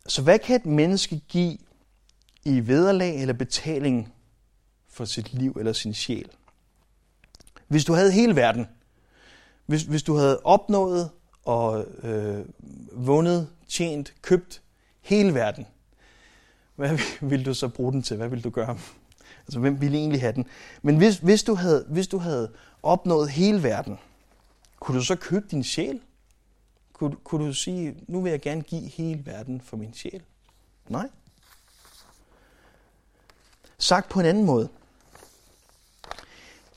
Så 0.07 0.21
hvad 0.21 0.39
kan 0.39 0.55
et 0.55 0.65
menneske 0.65 1.21
give 1.27 1.57
i 2.45 2.67
vederlag 2.67 3.21
eller 3.21 3.33
betaling 3.33 4.13
for 4.89 5.05
sit 5.05 5.33
liv 5.33 5.55
eller 5.59 5.73
sin 5.73 5.93
sjæl? 5.93 6.29
Hvis 7.67 7.85
du 7.85 7.93
havde 7.93 8.11
hele 8.11 8.35
verden, 8.35 8.67
hvis, 9.65 9.83
hvis 9.83 10.03
du 10.03 10.15
havde 10.15 10.39
opnået 10.39 11.09
og 11.43 11.85
øh, 12.03 12.45
vundet, 12.91 13.49
tjent, 13.67 14.13
købt 14.21 14.61
hele 15.01 15.33
verden, 15.33 15.67
hvad 16.75 16.99
vil 17.29 17.45
du 17.45 17.53
så 17.53 17.67
bruge 17.67 17.91
den 17.91 18.03
til? 18.03 18.17
Hvad 18.17 18.27
vil 18.27 18.43
du 18.43 18.49
gøre? 18.49 18.77
Altså, 19.39 19.59
hvem 19.59 19.81
ville 19.81 19.97
egentlig 19.97 20.21
have 20.21 20.33
den? 20.33 20.45
Men 20.81 20.97
hvis, 20.97 21.17
hvis, 21.17 21.43
du 21.43 21.55
havde, 21.55 21.85
hvis 21.89 22.07
du 22.07 22.17
havde 22.17 22.51
opnået 22.83 23.29
hele 23.29 23.63
verden, 23.63 23.99
kunne 24.79 24.97
du 24.97 25.03
så 25.03 25.15
købe 25.15 25.45
din 25.51 25.63
sjæl? 25.63 26.01
Kunne, 26.93 27.15
kunne 27.23 27.47
du 27.47 27.53
sige, 27.53 27.95
nu 28.07 28.21
vil 28.21 28.29
jeg 28.29 28.41
gerne 28.41 28.61
give 28.61 28.81
hele 28.81 29.25
verden 29.25 29.61
for 29.61 29.77
min 29.77 29.93
sjæl? 29.93 30.21
Nej. 30.89 31.09
Sagt 33.77 34.09
på 34.09 34.19
en 34.19 34.25
anden 34.25 34.45
måde. 34.45 34.69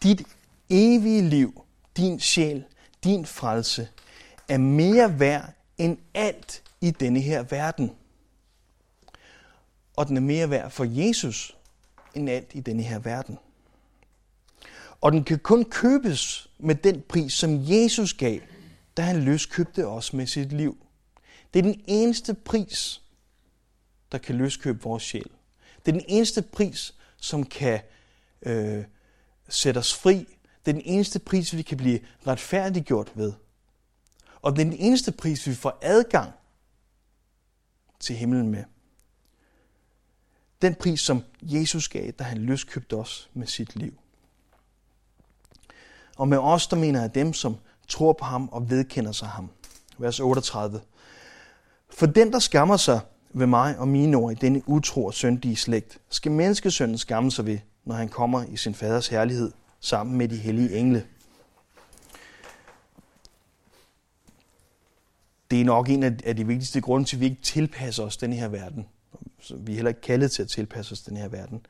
Dit 0.03 0.23
evige 0.71 1.23
liv, 1.23 1.65
din 1.97 2.21
sjæl, 2.21 2.65
din 3.05 3.27
frelse, 3.27 3.89
er 4.49 4.59
mere 4.59 5.19
værd 5.19 5.53
end 5.79 5.99
alt 6.15 6.63
i 6.81 6.91
denne 6.91 7.21
her 7.21 7.43
verden. 7.43 7.91
Og 9.97 10.09
den 10.09 10.17
er 10.17 10.21
mere 10.21 10.51
værd 10.51 10.71
for 10.71 10.85
Jesus 10.85 11.57
end 12.15 12.31
alt 12.31 12.51
i 12.55 12.61
denne 12.61 12.83
her 12.83 12.99
verden. 12.99 13.39
Og 15.01 15.13
den 15.13 15.25
kan 15.25 15.39
kun 15.39 15.65
købes 15.65 16.51
med 16.59 16.75
den 16.75 17.03
pris, 17.09 17.33
som 17.33 17.59
Jesus 17.63 18.15
gav, 18.15 18.41
da 18.97 19.03
han 19.03 19.23
løskøbte 19.23 19.87
os 19.87 20.13
med 20.13 20.27
sit 20.27 20.53
liv. 20.53 20.87
Det 21.55 21.59
er 21.59 21.63
den 21.63 21.81
eneste 21.87 22.35
pris, 22.35 23.03
der 24.13 24.19
kan 24.19 24.35
løskøbe 24.35 24.83
vores 24.83 25.03
sjæl. 25.03 25.31
Det 25.87 25.95
er 25.95 25.99
den 25.99 26.07
eneste 26.09 26.43
pris, 26.43 26.95
som 27.17 27.45
kan 27.45 27.81
øh, 28.43 28.85
sætte 29.49 29.79
os 29.79 29.95
fri. 29.95 30.15
Det 30.65 30.71
er 30.71 30.73
den 30.73 30.83
eneste 30.85 31.19
pris, 31.19 31.57
vi 31.57 31.63
kan 31.63 31.77
blive 31.77 32.01
retfærdiggjort 32.27 33.13
ved. 33.15 33.33
Og 34.43 34.57
det 34.57 34.61
er 34.61 34.71
den 34.71 34.79
eneste 34.79 35.13
pris, 35.13 35.47
vi 35.47 35.55
får 35.55 35.79
adgang 35.83 36.33
til 38.01 38.17
himlen 38.17 38.49
med. 38.49 38.65
Den 40.63 40.75
pris, 40.75 41.01
som 41.01 41.23
Jesus 41.43 41.89
gav, 41.89 42.11
da 42.11 42.25
han 42.25 42.39
løskøbte 42.39 42.95
os 42.97 43.31
med 43.35 43.47
sit 43.47 43.77
liv. 43.77 43.93
Og 46.17 46.29
med 46.29 46.39
os, 46.39 46.67
der 46.67 46.77
mener 46.77 47.01
jeg 47.01 47.15
dem, 47.15 47.33
som 47.33 47.57
tror 47.89 48.13
på 48.13 48.25
ham 48.25 48.49
og 48.49 48.71
vedkender 48.71 49.13
sig 49.13 49.29
ham. 49.29 49.51
Vers 49.99 50.21
38. 50.21 50.81
For 51.91 52.07
den, 52.07 52.33
der 52.33 52.39
skammer 52.39 52.77
sig 52.77 53.01
ved 53.33 53.47
mig 53.47 53.79
og 53.79 53.89
mine 53.89 54.17
ord 54.17 54.33
i 54.33 54.35
denne 54.35 54.69
utro 54.69 55.07
og 55.07 55.15
syndige 55.15 55.57
slægt, 55.57 55.99
skal 56.11 56.33
menneskesønnen 56.33 56.99
skamme 56.99 57.31
sig 57.31 57.47
ved, 57.47 57.59
når 57.85 57.95
han 57.95 58.09
kommer 58.09 58.45
i 58.45 58.57
sin 58.57 58.75
faders 58.75 59.09
herlighed 59.09 59.53
sammen 59.81 60.19
med 60.19 60.29
de 60.29 60.37
hellige 60.37 60.79
engle. 60.79 61.07
Det 65.51 65.61
er 65.61 65.65
nok 65.65 65.89
en 65.89 66.03
af 66.03 66.37
de 66.37 66.47
vigtigste 66.47 66.81
grunde 66.81 67.07
til, 67.07 67.17
at 67.17 67.21
vi 67.21 67.25
ikke 67.25 67.43
tilpasser 67.43 68.03
os 68.03 68.17
den 68.17 68.33
her 68.33 68.49
verden. 68.49 68.87
Vi 69.57 69.73
er 69.73 69.75
heller 69.75 69.89
ikke 69.89 70.01
kaldet 70.01 70.31
til 70.31 70.43
at 70.43 70.49
tilpasse 70.49 70.93
os 70.93 71.01
den 71.01 71.17
her 71.17 71.29
verden. 71.29 71.67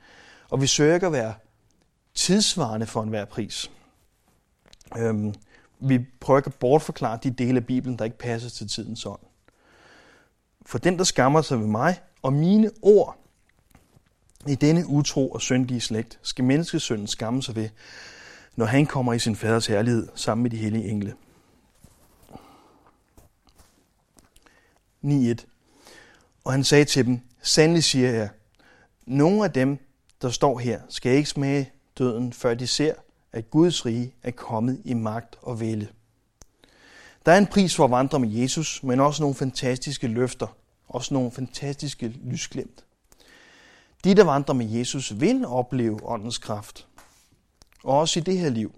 Og 0.50 0.60
vi 0.60 0.66
søger 0.66 0.94
ikke 0.94 1.06
at 1.06 1.12
være 1.12 1.34
tidsvarende 2.14 2.86
for 2.86 3.02
enhver 3.02 3.24
pris. 3.24 3.70
Øhm, 4.98 5.34
vi 5.80 6.06
prøver 6.20 6.38
ikke 6.38 6.48
at 6.48 6.54
bortforklare 6.54 7.18
de 7.22 7.30
dele 7.30 7.56
af 7.56 7.66
Bibelen, 7.66 7.98
der 7.98 8.04
ikke 8.04 8.18
passer 8.18 8.50
til 8.50 8.68
tidens 8.68 9.06
ånd. 9.06 9.20
For 10.66 10.78
den, 10.78 10.98
der 10.98 11.04
skammer 11.04 11.42
sig 11.42 11.60
ved 11.60 11.66
mig 11.66 12.00
og 12.22 12.32
mine 12.32 12.70
ord 12.82 13.18
i 14.48 14.54
denne 14.54 14.86
utro 14.86 15.30
og 15.30 15.40
syndige 15.40 15.80
slægt, 15.80 16.18
skal 16.22 16.44
menneskesønnen 16.44 17.06
skamme 17.06 17.42
sig 17.42 17.56
ved, 17.56 17.68
når 18.56 18.66
han 18.66 18.86
kommer 18.86 19.12
i 19.12 19.18
sin 19.18 19.36
faders 19.36 19.66
herlighed 19.66 20.08
sammen 20.14 20.42
med 20.42 20.50
de 20.50 20.56
hellige 20.56 20.88
engle. 20.88 21.14
9.1 25.04 25.46
Og 26.44 26.52
han 26.52 26.64
sagde 26.64 26.84
til 26.84 27.06
dem, 27.06 27.20
Sandelig 27.46 27.84
siger 27.84 28.10
jeg, 28.10 28.28
nogle 29.06 29.44
af 29.44 29.52
dem, 29.52 29.78
der 30.22 30.30
står 30.30 30.58
her, 30.58 30.80
skal 30.88 31.12
ikke 31.12 31.28
smage 31.28 31.70
døden, 31.98 32.32
før 32.32 32.54
de 32.54 32.66
ser, 32.66 32.94
at 33.32 33.50
Guds 33.50 33.86
rige 33.86 34.14
er 34.22 34.30
kommet 34.30 34.82
i 34.84 34.94
magt 34.94 35.36
og 35.42 35.60
vælde. 35.60 35.88
Der 37.26 37.32
er 37.32 37.38
en 37.38 37.46
pris 37.46 37.76
for 37.76 37.84
at 37.84 37.90
vandre 37.90 38.20
med 38.20 38.28
Jesus, 38.28 38.82
men 38.82 39.00
også 39.00 39.22
nogle 39.22 39.34
fantastiske 39.34 40.06
løfter, 40.06 40.46
også 40.88 41.14
nogle 41.14 41.30
fantastiske 41.30 42.08
lysglimt. 42.08 42.84
De, 44.04 44.14
der 44.14 44.24
vandrer 44.24 44.54
med 44.54 44.66
Jesus, 44.66 45.20
vil 45.20 45.44
opleve 45.46 46.00
åndens 46.02 46.38
kraft. 46.38 46.86
Og 47.84 47.98
også 47.98 48.20
i 48.20 48.22
det 48.22 48.38
her 48.38 48.50
liv 48.50 48.72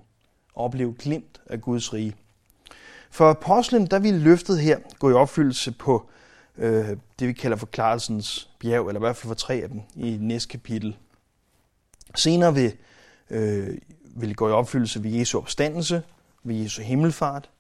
opleve 0.55 0.95
glimt 0.99 1.41
af 1.47 1.61
Guds 1.61 1.93
rige. 1.93 2.15
For 3.11 3.31
apostlen, 3.31 3.87
der 3.87 3.99
ville 3.99 4.21
løftet 4.21 4.61
her 4.61 4.79
gå 4.99 5.11
i 5.11 5.13
opfyldelse 5.13 5.73
på 5.73 6.11
øh, 6.59 6.97
det, 7.19 7.29
vi 7.29 7.33
kalder 7.33 7.57
forklarelsens 7.57 8.51
bjerg, 8.59 8.89
eller 8.89 9.01
i 9.01 9.05
hvert 9.05 9.17
fald 9.17 9.29
for 9.29 9.35
tre 9.35 9.55
af 9.55 9.69
dem 9.69 9.81
i 9.97 10.19
næste 10.21 10.49
kapitel. 10.49 10.97
Senere 12.15 12.55
vil, 12.55 12.73
øh, 13.31 13.79
vil 14.05 14.37
gå 14.37 14.49
i 14.49 14.53
opfyldelse 14.53 15.05
ved 15.05 15.11
Jesu 15.11 15.39
opstandelse, 15.39 16.03
ved 16.45 16.55
Jesu 16.57 16.83
himmelfart. 16.83 17.51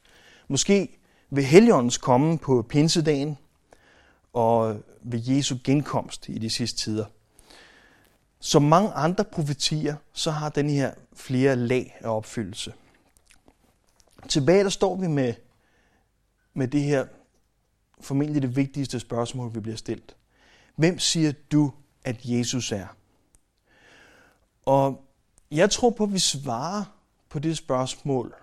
Måske 0.48 0.98
ved 1.30 1.42
Helligåndens 1.42 1.98
komme 1.98 2.38
på 2.38 2.66
pinsedagen, 2.68 3.38
og 4.32 4.82
ved 5.02 5.20
Jesu 5.26 5.56
genkomst 5.64 6.28
i 6.28 6.38
de 6.38 6.50
sidste 6.50 6.78
tider. 6.78 7.04
Som 8.40 8.62
mange 8.62 8.92
andre 8.92 9.24
profetier, 9.24 9.96
så 10.12 10.30
har 10.30 10.48
den 10.48 10.70
her 10.70 10.92
flere 11.14 11.56
lag 11.56 11.98
af 12.00 12.16
opfyldelse. 12.16 12.72
Tilbage 14.28 14.64
der 14.64 14.70
står 14.70 14.96
vi 14.96 15.06
med, 15.06 15.34
med 16.54 16.68
det 16.68 16.82
her 16.82 17.06
formentlig 18.00 18.42
det 18.42 18.56
vigtigste 18.56 19.00
spørgsmål, 19.00 19.54
vi 19.54 19.61
bliver 19.61 19.76
stillet. 19.76 20.16
Hvem 20.76 20.98
siger 20.98 21.32
du, 21.52 21.72
at 22.04 22.20
Jesus 22.24 22.72
er? 22.72 22.87
Og 24.66 25.04
jeg 25.50 25.70
tror 25.70 25.90
på, 25.90 26.04
at 26.04 26.12
vi 26.12 26.18
svarer 26.18 26.84
på 27.28 27.38
det 27.38 27.56
spørgsmål 27.56 28.34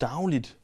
dagligt. 0.00 0.56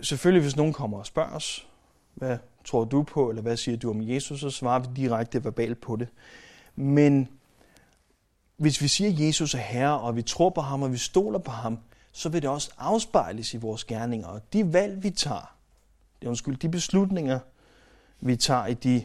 Selvfølgelig, 0.00 0.42
hvis 0.42 0.56
nogen 0.56 0.72
kommer 0.72 0.98
og 0.98 1.06
spørger 1.06 1.30
os, 1.30 1.68
hvad 2.14 2.38
tror 2.64 2.84
du 2.84 3.02
på, 3.02 3.28
eller 3.28 3.42
hvad 3.42 3.56
siger 3.56 3.76
du 3.76 3.90
om 3.90 4.08
Jesus, 4.08 4.40
så 4.40 4.50
svarer 4.50 4.78
vi 4.78 4.88
direkte 4.96 5.44
verbalt 5.44 5.80
på 5.80 5.96
det. 5.96 6.08
Men 6.76 7.28
hvis 8.56 8.82
vi 8.82 8.88
siger, 8.88 9.10
at 9.10 9.20
Jesus 9.20 9.54
er 9.54 9.58
Herre, 9.58 10.00
og 10.00 10.16
vi 10.16 10.22
tror 10.22 10.50
på 10.50 10.60
ham, 10.60 10.82
og 10.82 10.92
vi 10.92 10.98
stoler 10.98 11.38
på 11.38 11.50
ham, 11.50 11.78
så 12.12 12.28
vil 12.28 12.42
det 12.42 12.50
også 12.50 12.70
afspejles 12.78 13.54
i 13.54 13.56
vores 13.56 13.84
gerninger. 13.84 14.28
Og 14.28 14.52
de 14.52 14.72
valg, 14.72 15.02
vi 15.02 15.10
tager, 15.10 15.56
det 16.20 16.26
er 16.26 16.28
undskyld, 16.28 16.56
de 16.56 16.68
beslutninger, 16.68 17.38
vi 18.20 18.36
tager 18.36 18.66
i 18.66 18.74
de 18.74 19.04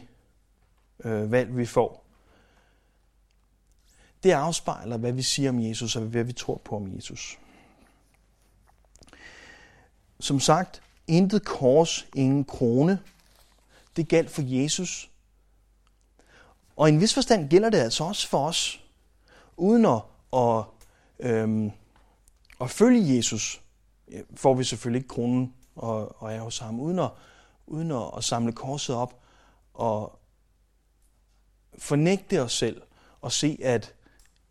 øh, 1.04 1.30
valg, 1.30 1.56
vi 1.56 1.66
får, 1.66 2.04
det 4.22 4.30
afspejler, 4.30 4.96
hvad 4.96 5.12
vi 5.12 5.22
siger 5.22 5.50
om 5.50 5.60
Jesus, 5.60 5.96
og 5.96 6.02
hvad 6.02 6.24
vi 6.24 6.32
tror 6.32 6.60
på 6.64 6.76
om 6.76 6.96
Jesus. 6.96 7.38
Som 10.20 10.40
sagt, 10.40 10.82
intet 11.06 11.44
kors, 11.44 12.06
ingen 12.14 12.44
krone. 12.44 12.98
Det 13.96 14.08
galt 14.08 14.30
for 14.30 14.42
Jesus. 14.44 15.10
Og 16.76 16.88
i 16.88 16.92
en 16.92 17.00
vis 17.00 17.14
forstand 17.14 17.48
gælder 17.48 17.70
det 17.70 17.78
altså 17.78 18.04
også 18.04 18.28
for 18.28 18.46
os. 18.46 18.84
Uden 19.56 19.86
at, 19.86 20.02
at, 20.32 20.64
øhm, 21.20 21.72
at 22.60 22.70
følge 22.70 23.16
Jesus, 23.16 23.62
får 24.34 24.54
vi 24.54 24.64
selvfølgelig 24.64 24.98
ikke 24.98 25.08
kronen 25.08 25.54
og, 25.76 26.22
og 26.22 26.32
er 26.32 26.40
hos 26.40 26.58
ham. 26.58 26.80
Uden 26.80 26.98
at, 26.98 27.10
uden 27.66 27.90
at, 27.90 28.10
at 28.16 28.24
samle 28.24 28.52
korset 28.52 28.96
op 28.96 29.20
og 29.74 30.18
fornægte 31.78 32.42
os 32.42 32.52
selv 32.52 32.82
og 33.20 33.32
se, 33.32 33.58
at 33.62 33.94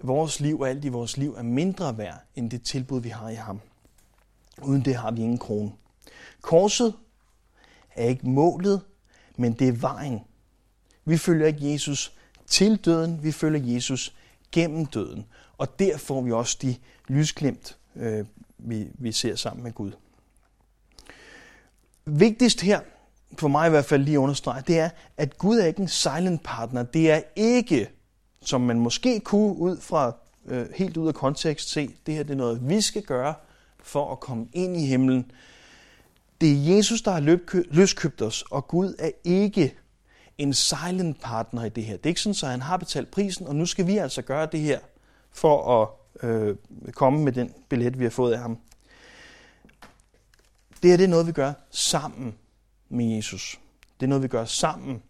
vores 0.03 0.39
liv 0.39 0.59
og 0.59 0.69
alt 0.69 0.85
i 0.85 0.89
vores 0.89 1.17
liv 1.17 1.33
er 1.33 1.43
mindre 1.43 1.97
værd 1.97 2.19
end 2.35 2.51
det 2.51 2.63
tilbud, 2.63 3.01
vi 3.01 3.09
har 3.09 3.29
i 3.29 3.35
ham. 3.35 3.59
Uden 4.63 4.85
det 4.85 4.95
har 4.95 5.11
vi 5.11 5.21
ingen 5.21 5.37
krone. 5.37 5.71
Korset 6.41 6.93
er 7.95 8.07
ikke 8.07 8.29
målet, 8.29 8.81
men 9.37 9.53
det 9.53 9.67
er 9.67 9.71
vejen. 9.71 10.19
Vi 11.05 11.17
følger 11.17 11.47
ikke 11.47 11.71
Jesus 11.71 12.13
til 12.47 12.75
døden, 12.75 13.23
vi 13.23 13.31
følger 13.31 13.73
Jesus 13.73 14.15
gennem 14.51 14.85
døden. 14.85 15.25
Og 15.57 15.79
der 15.79 15.97
får 15.97 16.21
vi 16.21 16.31
også 16.31 16.57
de 16.61 16.75
lysglimt, 17.07 17.76
øh, 17.99 18.25
vi, 18.57 18.87
vi 18.93 19.11
ser 19.11 19.35
sammen 19.35 19.63
med 19.63 19.71
Gud. 19.71 19.91
Vigtigst 22.05 22.61
her, 22.61 22.79
for 23.37 23.47
mig 23.47 23.67
i 23.67 23.69
hvert 23.69 23.85
fald 23.85 24.03
lige 24.03 24.15
at 24.15 24.19
understrege, 24.19 24.63
det 24.67 24.79
er, 24.79 24.89
at 25.17 25.37
Gud 25.37 25.57
er 25.57 25.65
ikke 25.65 25.81
en 25.81 25.87
silent 25.87 26.43
partner. 26.43 26.83
Det 26.83 27.11
er 27.11 27.21
ikke, 27.35 27.89
som 28.41 28.61
man 28.61 28.79
måske 28.79 29.19
kunne 29.19 29.57
ud 29.57 29.77
fra 29.77 30.15
øh, 30.45 30.65
helt 30.75 30.97
ud 30.97 31.07
af 31.07 31.13
kontekst 31.13 31.69
se, 31.69 31.95
det 32.05 32.13
her 32.13 32.23
det 32.23 32.31
er 32.31 32.37
noget, 32.37 32.69
vi 32.69 32.81
skal 32.81 33.03
gøre 33.03 33.33
for 33.83 34.11
at 34.11 34.19
komme 34.19 34.47
ind 34.53 34.77
i 34.77 34.85
himlen. 34.85 35.31
Det 36.41 36.51
er 36.51 36.75
Jesus, 36.75 37.01
der 37.01 37.11
har 37.11 37.19
løskøbt 37.71 38.21
os, 38.21 38.43
og 38.51 38.67
Gud 38.67 38.95
er 38.99 39.11
ikke 39.23 39.75
en 40.37 40.53
silent 40.53 41.21
partner 41.21 41.63
i 41.63 41.69
det 41.69 41.83
her. 41.83 41.97
Det 41.97 42.05
er 42.05 42.09
ikke 42.09 42.21
sådan, 42.21 42.47
at 42.47 42.51
han 42.51 42.61
har 42.61 42.77
betalt 42.77 43.11
prisen, 43.11 43.47
og 43.47 43.55
nu 43.55 43.65
skal 43.65 43.87
vi 43.87 43.97
altså 43.97 44.21
gøre 44.21 44.45
det 44.51 44.59
her 44.59 44.79
for 45.31 45.81
at 45.81 45.89
øh, 46.23 46.55
komme 46.91 47.23
med 47.23 47.31
den 47.31 47.53
billet, 47.69 47.99
vi 47.99 48.03
har 48.03 48.09
fået 48.09 48.33
af 48.33 48.39
ham. 48.39 48.59
Det 50.81 50.89
her 50.89 50.97
det 50.97 51.03
er 51.03 51.07
noget, 51.07 51.27
vi 51.27 51.31
gør 51.31 51.53
sammen 51.71 52.35
med 52.89 53.05
Jesus. 53.05 53.59
Det 53.99 54.05
er 54.05 54.07
noget, 54.07 54.23
vi 54.23 54.27
gør 54.27 54.45
sammen 54.45 55.03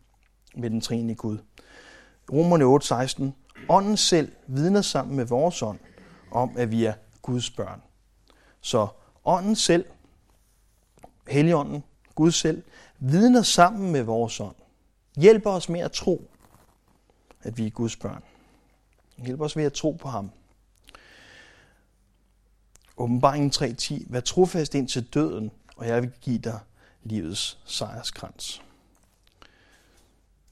med 0.55 0.69
den 0.69 0.81
trinige 0.81 1.15
Gud. 1.15 1.37
Romerne 2.33 2.65
8:16. 2.65 3.31
Ånden 3.69 3.97
selv 3.97 4.31
vidner 4.47 4.81
sammen 4.81 5.15
med 5.15 5.25
vores 5.25 5.61
ånd 5.61 5.79
om, 6.31 6.57
at 6.57 6.71
vi 6.71 6.85
er 6.85 6.93
Guds 7.21 7.49
børn. 7.49 7.81
Så 8.61 8.87
ånden 9.25 9.55
selv, 9.55 9.85
Helligånden, 11.27 11.83
Gud 12.15 12.31
selv, 12.31 12.63
vidner 12.99 13.41
sammen 13.41 13.91
med 13.91 14.03
vores 14.03 14.39
ånd. 14.39 14.55
Hjælper 15.17 15.51
os 15.51 15.69
med 15.69 15.79
at 15.79 15.91
tro, 15.91 16.31
at 17.43 17.57
vi 17.57 17.65
er 17.65 17.69
Guds 17.69 17.95
børn. 17.95 18.23
Hjælper 19.17 19.45
os 19.45 19.57
ved 19.57 19.63
at 19.63 19.73
tro 19.73 19.91
på 19.91 20.07
ham. 20.07 20.31
Åbenbaringen 22.97 23.51
3.10. 23.55 24.03
Vær 24.07 24.19
trofast 24.19 24.75
ind 24.75 24.87
til 24.87 25.03
døden, 25.13 25.51
og 25.75 25.87
jeg 25.87 26.01
vil 26.01 26.11
give 26.21 26.37
dig 26.37 26.59
livets 27.03 27.57
sejrskrans. 27.65 28.61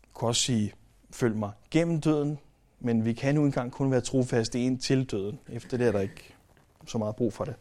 Du 0.03 0.19
kan 0.19 0.27
også 0.27 0.41
sige, 0.41 0.73
følg 1.11 1.35
mig 1.35 1.51
gennem 1.71 2.01
døden, 2.01 2.39
men 2.79 3.05
vi 3.05 3.13
kan 3.13 3.35
nu 3.35 3.45
engang 3.45 3.71
kun 3.71 3.91
være 3.91 4.01
trofaste 4.01 4.59
ind 4.59 4.79
til 4.79 5.11
døden. 5.11 5.39
Efter 5.49 5.77
det 5.77 5.87
er 5.87 5.91
der 5.91 5.99
ikke 5.99 6.33
så 6.87 6.97
meget 6.97 7.15
brug 7.15 7.33
for 7.33 7.45
det. 7.45 7.55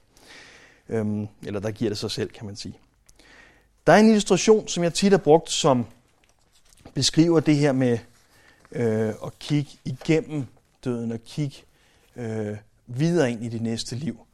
Øhm, 0.88 1.28
eller 1.42 1.60
der 1.60 1.70
giver 1.70 1.90
det 1.90 1.98
sig 1.98 2.10
selv, 2.10 2.30
kan 2.30 2.46
man 2.46 2.56
sige. 2.56 2.78
Der 3.86 3.92
er 3.92 3.96
en 3.96 4.08
illustration, 4.08 4.68
som 4.68 4.82
jeg 4.84 4.94
tit 4.94 5.12
har 5.12 5.18
brugt, 5.18 5.50
som 5.50 5.86
beskriver 6.94 7.40
det 7.40 7.56
her 7.56 7.72
med 7.72 7.98
øh, 8.72 9.08
at 9.08 9.38
kigge 9.38 9.70
igennem 9.84 10.46
døden 10.84 11.12
og 11.12 11.24
kigge 11.24 11.56
øh, 12.16 12.56
videre 12.86 13.30
ind 13.30 13.44
i 13.44 13.48
det 13.48 13.62
næste 13.62 13.96
liv. 13.96 14.26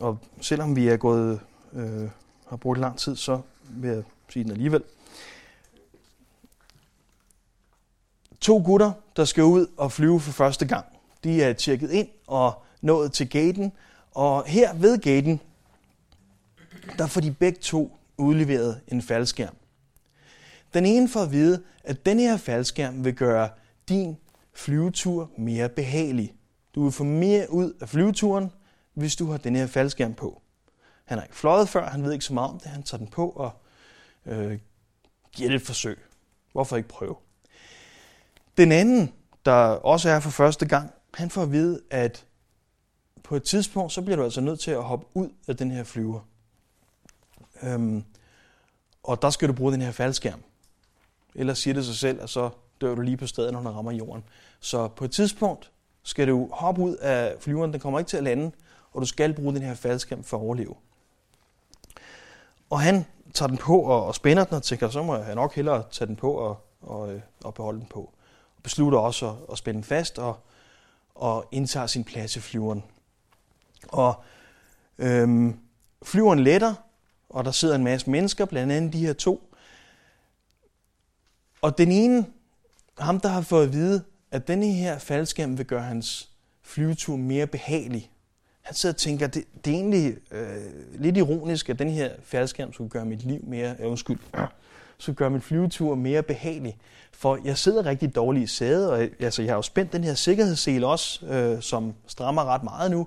Og 0.00 0.18
selvom 0.40 0.76
vi 0.76 0.88
er 0.88 0.96
gået, 0.96 1.40
øh, 1.72 2.08
har 2.48 2.56
brugt 2.56 2.78
lang 2.78 2.98
tid, 2.98 3.16
så 3.16 3.40
vil 3.70 3.90
jeg 3.90 4.02
sige 4.28 4.44
den 4.44 4.52
alligevel. 4.52 4.82
To 8.40 8.62
gutter, 8.64 8.92
der 9.16 9.24
skal 9.24 9.44
ud 9.44 9.66
og 9.76 9.92
flyve 9.92 10.20
for 10.20 10.32
første 10.32 10.66
gang. 10.66 10.86
De 11.24 11.42
er 11.42 11.52
tjekket 11.52 11.90
ind 11.90 12.08
og 12.26 12.62
nået 12.80 13.12
til 13.12 13.28
gaten, 13.28 13.72
og 14.10 14.44
her 14.46 14.74
ved 14.74 14.98
gaten, 14.98 15.40
der 16.98 17.06
får 17.06 17.20
de 17.20 17.32
begge 17.32 17.58
to 17.60 17.96
udleveret 18.18 18.80
en 18.88 19.02
faldskærm. 19.02 19.54
Den 20.74 20.86
ene 20.86 21.08
får 21.08 21.20
at 21.20 21.32
vide, 21.32 21.62
at 21.84 22.06
den 22.06 22.18
her 22.18 22.36
faldskærm 22.36 23.04
vil 23.04 23.14
gøre 23.14 23.48
din 23.88 24.16
flyvetur 24.54 25.30
mere 25.38 25.68
behagelig. 25.68 26.34
Du 26.74 26.82
vil 26.82 26.92
få 26.92 27.04
mere 27.04 27.52
ud 27.52 27.72
af 27.80 27.88
flyveturen, 27.88 28.50
hvis 29.00 29.16
du 29.16 29.30
har 29.30 29.38
den 29.38 29.56
her 29.56 29.66
faldskærm 29.66 30.14
på. 30.14 30.42
Han 31.04 31.18
har 31.18 31.24
ikke 31.24 31.36
fløjet 31.36 31.68
før, 31.68 31.90
han 31.90 32.02
ved 32.02 32.12
ikke 32.12 32.24
så 32.24 32.34
meget 32.34 32.50
om 32.50 32.58
det, 32.58 32.70
han 32.70 32.82
tager 32.82 32.98
den 32.98 33.08
på 33.08 33.30
og 33.30 33.52
øh, 34.26 34.58
giver 35.32 35.48
det 35.48 35.56
et 35.56 35.66
forsøg. 35.66 35.98
Hvorfor 36.52 36.76
ikke 36.76 36.88
prøve? 36.88 37.16
Den 38.56 38.72
anden, 38.72 39.12
der 39.44 39.52
også 39.66 40.10
er 40.10 40.20
for 40.20 40.30
første 40.30 40.68
gang, 40.68 40.90
han 41.14 41.30
får 41.30 41.42
at 41.42 41.52
vide, 41.52 41.80
at 41.90 42.26
på 43.22 43.36
et 43.36 43.42
tidspunkt, 43.42 43.92
så 43.92 44.02
bliver 44.02 44.16
du 44.16 44.24
altså 44.24 44.40
nødt 44.40 44.60
til 44.60 44.70
at 44.70 44.82
hoppe 44.82 45.06
ud 45.14 45.28
af 45.48 45.56
den 45.56 45.70
her 45.70 45.84
flyver. 45.84 46.20
Øhm, 47.62 48.04
og 49.02 49.22
der 49.22 49.30
skal 49.30 49.48
du 49.48 49.52
bruge 49.52 49.72
den 49.72 49.82
her 49.82 49.92
faldskærm. 49.92 50.42
Ellers 51.34 51.58
siger 51.58 51.74
det 51.74 51.84
sig 51.84 51.96
selv, 51.96 52.22
at 52.22 52.30
så 52.30 52.50
dør 52.80 52.94
du 52.94 53.00
lige 53.00 53.16
på 53.16 53.26
stedet, 53.26 53.52
når 53.52 53.60
den 53.60 53.74
rammer 53.74 53.92
jorden. 53.92 54.24
Så 54.60 54.88
på 54.88 55.04
et 55.04 55.10
tidspunkt 55.10 55.70
skal 56.02 56.28
du 56.28 56.48
hoppe 56.52 56.82
ud 56.82 56.96
af 56.96 57.34
flyveren, 57.40 57.72
den 57.72 57.80
kommer 57.80 57.98
ikke 57.98 58.08
til 58.08 58.16
at 58.16 58.22
lande, 58.22 58.52
og 58.92 59.00
du 59.00 59.06
skal 59.06 59.34
bruge 59.34 59.54
den 59.54 59.62
her 59.62 59.74
faldskærm 59.74 60.24
for 60.24 60.36
at 60.36 60.42
overleve. 60.42 60.74
Og 62.70 62.80
han 62.80 63.06
tager 63.34 63.46
den 63.46 63.56
på 63.56 63.80
og, 63.80 64.06
og 64.06 64.14
spænder 64.14 64.44
den 64.44 64.54
og 64.54 64.62
tænker, 64.62 64.88
så 64.88 65.02
må 65.02 65.16
jeg 65.16 65.34
nok 65.34 65.54
hellere 65.54 65.84
tage 65.90 66.06
den 66.08 66.16
på 66.16 66.32
og, 66.32 66.56
og, 66.80 67.14
øh, 67.14 67.20
og 67.44 67.54
beholde 67.54 67.78
den 67.78 67.86
på. 67.86 68.00
Og 68.56 68.62
beslutter 68.62 68.98
også 68.98 69.28
at, 69.28 69.34
at 69.52 69.58
spænde 69.58 69.76
den 69.76 69.84
fast 69.84 70.18
og, 70.18 70.38
og 71.14 71.48
indtager 71.52 71.86
sin 71.86 72.04
plads 72.04 72.36
i 72.36 72.40
flyveren. 72.40 72.84
Og 73.88 74.14
øhm, 74.98 75.58
flyveren 76.02 76.40
letter, 76.40 76.74
og 77.28 77.44
der 77.44 77.50
sidder 77.50 77.74
en 77.74 77.84
masse 77.84 78.10
mennesker, 78.10 78.44
blandt 78.44 78.72
andet 78.72 78.92
de 78.92 79.06
her 79.06 79.12
to. 79.12 79.54
Og 81.62 81.78
den 81.78 81.92
ene 81.92 82.26
ham, 82.98 83.20
der 83.20 83.28
har 83.28 83.40
fået 83.40 83.66
at 83.66 83.72
vide, 83.72 84.04
at 84.30 84.48
denne 84.48 84.66
her 84.66 84.98
faldskærm 84.98 85.58
vil 85.58 85.66
gøre 85.66 85.82
hans 85.82 86.30
flyvetur 86.62 87.16
mere 87.16 87.46
behagelig. 87.46 88.09
Han 88.70 88.74
sidder 88.74 88.92
og 88.92 88.96
tænker, 88.96 89.26
det, 89.26 89.44
det 89.64 89.70
er 89.70 89.74
egentlig 89.74 90.16
øh, 90.30 90.48
lidt 90.94 91.16
ironisk, 91.16 91.68
at 91.68 91.78
den 91.78 91.90
her 91.90 92.10
faldskærm 92.22 92.72
skulle 92.72 92.90
gøre 92.90 93.04
mit 93.04 93.22
liv 93.22 93.40
mere, 93.42 93.74
øh, 93.80 93.90
undskyld, 93.90 94.18
skulle 94.98 95.16
gøre 95.16 95.30
min 95.30 95.40
flyvetur 95.40 95.94
mere 95.94 96.22
behagelig. 96.22 96.78
For 97.12 97.38
jeg 97.44 97.58
sidder 97.58 97.86
rigtig 97.86 98.14
dårligt 98.14 98.44
i 98.44 98.46
sædet, 98.46 98.90
og 98.90 99.08
altså, 99.20 99.42
jeg 99.42 99.50
har 99.50 99.56
jo 99.56 99.62
spændt 99.62 99.92
den 99.92 100.04
her 100.04 100.14
sikkerhedssel 100.14 100.84
også, 100.84 101.26
øh, 101.26 101.62
som 101.62 101.94
strammer 102.06 102.44
ret 102.44 102.62
meget 102.62 102.90
nu. 102.90 103.06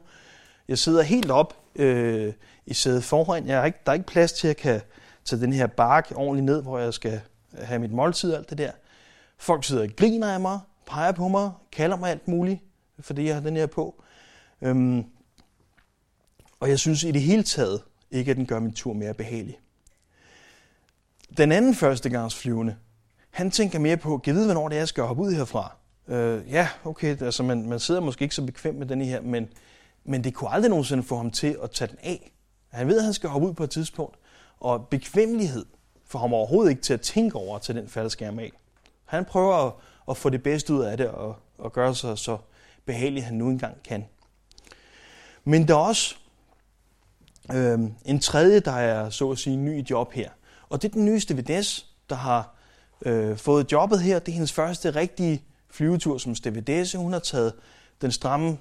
Jeg 0.68 0.78
sidder 0.78 1.02
helt 1.02 1.32
op 1.32 1.58
øh, 1.76 2.34
i 2.66 2.74
sædet 2.74 3.04
foran. 3.04 3.48
Jeg 3.48 3.62
er 3.62 3.66
ikke, 3.66 3.80
der 3.86 3.92
er 3.92 3.94
ikke 3.94 4.08
plads 4.08 4.34
til, 4.34 4.48
at 4.48 4.50
jeg 4.50 4.58
kan 4.58 4.82
tage 5.26 5.42
den 5.42 5.54
her 5.54 5.68
bark 5.68 6.12
ordentligt 6.16 6.46
ned, 6.46 6.62
hvor 6.62 6.80
jeg 6.80 6.94
skal 6.94 7.22
have 7.62 7.80
mit 7.80 7.92
måltid 7.92 8.32
og 8.32 8.38
alt 8.38 8.50
det 8.50 8.58
der. 8.58 8.72
Folk 9.38 9.64
sidder 9.64 9.84
og 9.84 9.90
griner 9.98 10.34
af 10.34 10.40
mig, 10.40 10.60
peger 10.86 11.12
på 11.12 11.28
mig, 11.28 11.52
kalder 11.72 11.98
mig 11.98 12.12
alt 12.12 12.28
muligt, 12.28 12.60
fordi 13.00 13.26
jeg 13.26 13.36
har 13.36 13.42
den 13.42 13.56
her 13.56 13.66
på. 13.66 14.04
Øhm, 14.62 15.06
og 16.64 16.70
jeg 16.70 16.80
synes 16.80 17.04
i 17.04 17.12
det 17.12 17.22
hele 17.22 17.44
taget 17.44 17.82
ikke, 18.12 18.32
at 18.32 18.38
den 18.38 18.46
gør 18.46 18.60
min 18.60 18.74
tur 18.74 18.94
mere 18.94 19.14
behagelig. 19.14 19.60
Den 21.38 21.52
anden 21.52 21.76
førstegangsflyvende, 21.76 22.76
han 23.32 23.52
tænker 23.52 23.80
mere 23.80 23.98
på, 23.98 24.18
kan 24.18 24.32
jeg 24.32 24.36
vide, 24.36 24.46
hvornår 24.46 24.70
det 24.70 24.76
er, 24.76 24.80
jeg 24.80 24.88
skal 24.88 25.04
hoppe 25.04 25.24
ud 25.24 25.32
herfra? 25.32 25.76
Øh, 26.08 26.52
ja, 26.52 26.68
okay, 26.84 27.22
altså 27.22 27.44
man, 27.44 27.70
man 27.70 27.80
sidder 27.80 28.02
måske 28.02 28.24
ikke 28.24 28.36
så 28.36 28.46
bekvemt 28.46 28.78
med 28.78 28.88
den 28.88 29.02
her, 29.02 29.22
men, 29.22 29.48
men 30.04 30.24
det 30.24 30.34
kunne 30.34 30.50
aldrig 30.50 30.70
nogensinde 30.70 31.04
få 31.04 31.18
ham 31.18 31.32
til 31.32 31.58
at 31.64 31.72
tage 31.72 31.88
den 31.88 31.98
af. 32.04 32.32
Han 32.70 32.88
ved, 32.88 32.98
at 32.98 33.04
han 33.04 33.14
skal 33.14 33.30
hoppe 33.30 33.48
ud 33.48 33.54
på 33.54 33.64
et 33.64 33.70
tidspunkt, 33.70 34.18
og 34.60 34.88
bekvemmelighed 34.88 35.66
får 36.06 36.20
ham 36.20 36.34
overhovedet 36.34 36.70
ikke 36.70 36.82
til 36.82 36.94
at 36.94 37.02
tænke 37.02 37.36
over 37.36 37.60
til 37.60 37.76
den 37.76 37.88
faldskærm 37.88 38.40
af. 38.40 38.52
Han 39.06 39.26
prøver 39.26 39.56
at, 39.68 39.74
at 40.10 40.18
få 40.18 40.30
det 40.30 40.44
bedste 40.44 40.74
ud 40.74 40.82
af 40.82 40.98
det 40.98 41.08
og, 41.08 41.36
og 41.58 41.74
gøre 41.74 41.96
sig 41.96 42.18
så 42.18 42.38
behagelig, 42.86 43.26
han 43.26 43.34
nu 43.34 43.50
engang 43.50 43.84
kan. 43.84 44.06
Men 45.44 45.68
der 45.68 45.74
er 45.74 45.80
også 45.80 46.16
øh, 47.52 47.80
en 48.06 48.20
tredje, 48.20 48.60
der 48.60 48.72
er 48.72 49.10
så 49.10 49.32
at 49.32 49.38
sige 49.38 49.56
ny 49.56 49.80
i 49.80 49.86
job 49.90 50.12
her. 50.12 50.30
Og 50.70 50.82
det 50.82 50.90
er 50.90 50.94
den 50.94 51.06
nyeste 51.06 51.38
VDS, 51.38 51.86
der 52.10 52.16
har 52.16 52.56
øh, 53.06 53.38
fået 53.38 53.72
jobbet 53.72 54.02
her. 54.02 54.20
Det 54.20 54.28
er 54.28 54.34
hendes 54.34 54.54
første 54.54 54.92
rigtige 54.92 55.44
flyvetur 55.72 56.18
som 56.18 56.36
stewardesse. 56.36 56.98
Hun 56.98 57.14
har 57.14 57.20
taget 57.20 57.54
den 58.02 58.12
stramme 58.12 58.58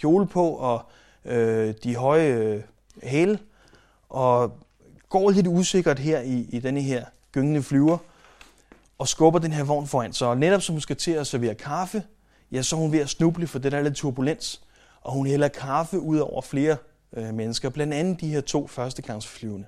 kjole 0.00 0.26
på 0.26 0.48
og 0.48 0.82
øh, 1.24 1.74
de 1.84 1.96
høje 1.96 2.28
øh, 2.28 2.62
hæle 3.02 3.38
og 4.08 4.52
går 5.08 5.30
lidt 5.30 5.46
usikkert 5.46 5.98
her 5.98 6.20
i, 6.20 6.46
i 6.48 6.58
denne 6.58 6.80
her 6.80 7.04
gyngende 7.32 7.62
flyver 7.62 7.98
og 8.98 9.08
skubber 9.08 9.38
den 9.40 9.52
her 9.52 9.64
vogn 9.64 9.86
foran 9.86 10.12
sig. 10.12 10.28
Og 10.28 10.38
netop 10.38 10.62
som 10.62 10.72
hun 10.72 10.80
skal 10.80 10.96
til 10.96 11.10
at 11.10 11.26
servere 11.26 11.54
kaffe, 11.54 12.02
ja, 12.52 12.62
så 12.62 12.76
er 12.76 12.80
hun 12.80 12.92
ved 12.92 12.98
at 12.98 13.08
snuble 13.08 13.46
for 13.46 13.58
det 13.58 13.72
der 13.72 13.82
lidt 13.82 13.94
turbulens, 13.94 14.60
og 15.00 15.12
hun 15.12 15.26
hælder 15.26 15.48
kaffe 15.48 16.00
ud 16.00 16.18
over 16.18 16.42
flere 16.42 16.76
øh, 17.12 17.34
mennesker, 17.34 17.68
blandt 17.68 17.94
andet 17.94 18.20
de 18.20 18.28
her 18.28 18.40
to 18.40 18.66
førstegangsflyvende. 18.66 19.66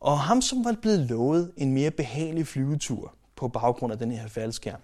Og 0.00 0.20
ham, 0.20 0.42
som 0.42 0.64
var 0.64 0.76
blevet 0.82 0.98
lovet 0.98 1.52
en 1.56 1.72
mere 1.72 1.90
behagelig 1.90 2.46
flyvetur 2.46 3.14
på 3.36 3.48
baggrund 3.48 3.92
af 3.92 3.98
den 3.98 4.10
her 4.10 4.28
faldskærm, 4.28 4.80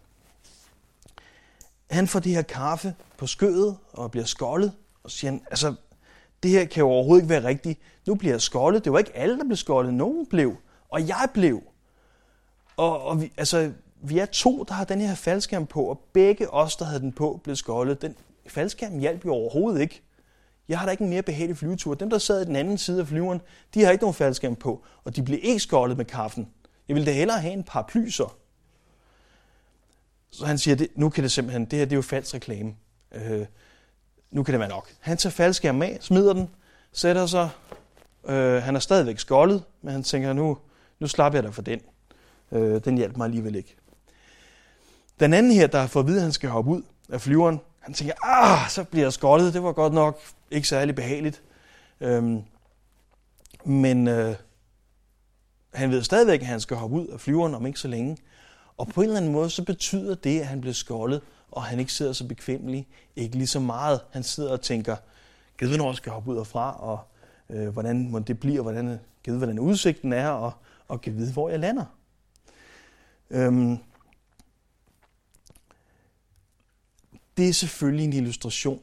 han 1.90 2.08
får 2.08 2.20
det 2.20 2.32
her 2.32 2.42
kaffe 2.42 2.94
på 3.16 3.26
skødet 3.26 3.76
og 3.92 4.10
bliver 4.10 4.26
skoldet, 4.26 4.72
og 5.04 5.10
siger 5.10 5.30
han, 5.30 5.42
altså, 5.50 5.74
det 6.42 6.50
her 6.50 6.64
kan 6.64 6.80
jo 6.80 6.88
overhovedet 6.88 7.22
ikke 7.22 7.30
være 7.30 7.44
rigtigt. 7.44 7.80
Nu 8.06 8.14
bliver 8.14 8.34
jeg 8.34 8.40
skoldet. 8.40 8.84
Det 8.84 8.92
var 8.92 8.98
ikke 8.98 9.16
alle, 9.16 9.38
der 9.38 9.44
blev 9.44 9.56
skoldet. 9.56 9.94
Nogen 9.94 10.26
blev, 10.26 10.56
og 10.88 11.08
jeg 11.08 11.28
blev. 11.34 11.62
Og, 12.76 13.02
og 13.02 13.20
vi, 13.20 13.32
altså, 13.36 13.72
vi 14.02 14.18
er 14.18 14.26
to, 14.26 14.64
der 14.68 14.74
har 14.74 14.84
den 14.84 15.00
her 15.00 15.14
faldskærm 15.14 15.66
på, 15.66 15.84
og 15.84 16.00
begge 16.12 16.50
os, 16.50 16.76
der 16.76 16.84
havde 16.84 17.00
den 17.00 17.12
på, 17.12 17.40
blev 17.44 17.56
skoldet. 17.56 18.02
Den 18.02 18.16
faldskærm 18.46 18.98
hjalp 18.98 19.24
jo 19.24 19.32
overhovedet 19.32 19.80
ikke. 19.80 20.02
Jeg 20.68 20.78
har 20.78 20.86
da 20.86 20.90
ikke 20.90 21.04
en 21.04 21.10
mere 21.10 21.22
behagelig 21.22 21.56
flyvetur. 21.56 21.94
Dem, 21.94 22.10
der 22.10 22.18
sad 22.18 22.42
i 22.42 22.44
den 22.44 22.56
anden 22.56 22.78
side 22.78 23.00
af 23.00 23.06
flyveren, 23.06 23.40
de 23.74 23.84
har 23.84 23.90
ikke 23.90 24.02
nogen 24.02 24.14
faldskærm 24.14 24.56
på, 24.56 24.84
og 25.04 25.16
de 25.16 25.22
blev 25.22 25.38
ikke 25.42 25.60
skoldet 25.60 25.96
med 25.96 26.04
kaffen. 26.04 26.48
Jeg 26.88 26.94
ville 26.94 27.06
da 27.06 27.12
hellere 27.12 27.40
have 27.40 27.52
en 27.52 27.64
par 27.64 27.82
plyser. 27.82 28.36
Så 30.30 30.46
han 30.46 30.58
siger, 30.58 30.74
det, 30.74 30.88
nu 30.96 31.08
kan 31.08 31.24
det 31.24 31.32
simpelthen, 31.32 31.64
det 31.64 31.78
her 31.78 31.86
det 31.86 31.92
er 31.92 31.96
jo 31.96 32.02
falsk 32.02 32.34
reklame. 32.34 32.74
Øh, 33.12 33.46
nu 34.30 34.42
kan 34.42 34.52
det 34.52 34.60
være 34.60 34.68
nok. 34.68 34.92
Han 35.00 35.16
tager 35.16 35.30
faldskærmen 35.30 35.82
af, 35.82 35.98
smider 36.00 36.32
den, 36.32 36.50
sætter 36.92 37.26
sig. 37.26 37.50
Øh, 38.28 38.62
han 38.62 38.76
er 38.76 38.80
stadigvæk 38.80 39.18
skoldet, 39.18 39.64
men 39.82 39.92
han 39.92 40.02
tænker, 40.02 40.32
nu, 40.32 40.58
nu 40.98 41.06
slapper 41.06 41.36
jeg 41.36 41.44
da 41.44 41.48
for 41.48 41.62
den. 41.62 41.80
Øh, 42.52 42.84
den 42.84 42.96
hjalp 42.96 43.16
mig 43.16 43.24
alligevel 43.24 43.54
ikke. 43.54 43.76
Den 45.20 45.34
anden 45.34 45.52
her, 45.52 45.66
der 45.66 45.80
har 45.80 45.86
fået 45.86 46.02
at 46.02 46.06
vide, 46.06 46.16
at 46.16 46.22
han 46.22 46.32
skal 46.32 46.48
hoppe 46.48 46.70
ud 46.70 46.82
af 47.08 47.20
flyveren, 47.20 47.60
han 47.84 47.94
tænker, 47.94 48.14
ah, 48.22 48.70
så 48.70 48.84
bliver 48.84 49.04
jeg 49.04 49.12
skoldet. 49.12 49.54
Det 49.54 49.62
var 49.62 49.72
godt 49.72 49.92
nok 49.92 50.20
ikke 50.50 50.68
særlig 50.68 50.94
behageligt. 50.94 51.42
Øhm, 52.00 52.42
men 53.64 54.08
øh, 54.08 54.34
han 55.74 55.90
ved 55.90 56.02
stadigvæk, 56.02 56.40
at 56.40 56.46
han 56.46 56.60
skal 56.60 56.76
hoppe 56.76 56.96
ud 56.96 57.06
af 57.06 57.20
flyveren 57.20 57.54
om 57.54 57.66
ikke 57.66 57.78
så 57.78 57.88
længe. 57.88 58.16
Og 58.76 58.88
på 58.88 59.00
en 59.00 59.06
eller 59.06 59.16
anden 59.16 59.32
måde, 59.32 59.50
så 59.50 59.64
betyder 59.64 60.14
det, 60.14 60.40
at 60.40 60.46
han 60.46 60.60
bliver 60.60 60.74
skoldet, 60.74 61.20
og 61.50 61.62
han 61.62 61.80
ikke 61.80 61.92
sidder 61.92 62.12
så 62.12 62.26
bekvemmelig, 62.26 62.88
ikke 63.16 63.36
lige 63.36 63.46
så 63.46 63.60
meget. 63.60 64.00
Han 64.10 64.22
sidder 64.22 64.52
og 64.52 64.60
tænker, 64.60 64.96
givet 65.58 65.76
hvornår 65.76 65.96
jeg 66.04 66.12
hoppe 66.12 66.30
ud 66.30 66.44
fra, 66.44 66.80
og 66.80 67.00
øh, 67.50 67.68
hvordan 67.68 68.10
må 68.10 68.18
det 68.18 68.40
bliver, 68.40 68.62
hvordan, 68.62 69.00
givet 69.24 69.38
hvordan 69.38 69.58
udsigten 69.58 70.12
er, 70.12 70.28
og, 70.28 70.52
og 70.88 71.00
givet 71.00 71.18
vide, 71.18 71.32
hvor 71.32 71.48
jeg 71.48 71.60
lander. 71.60 71.84
Øhm, 73.30 73.78
det 77.36 77.48
er 77.48 77.52
selvfølgelig 77.52 78.04
en 78.04 78.12
illustration 78.12 78.80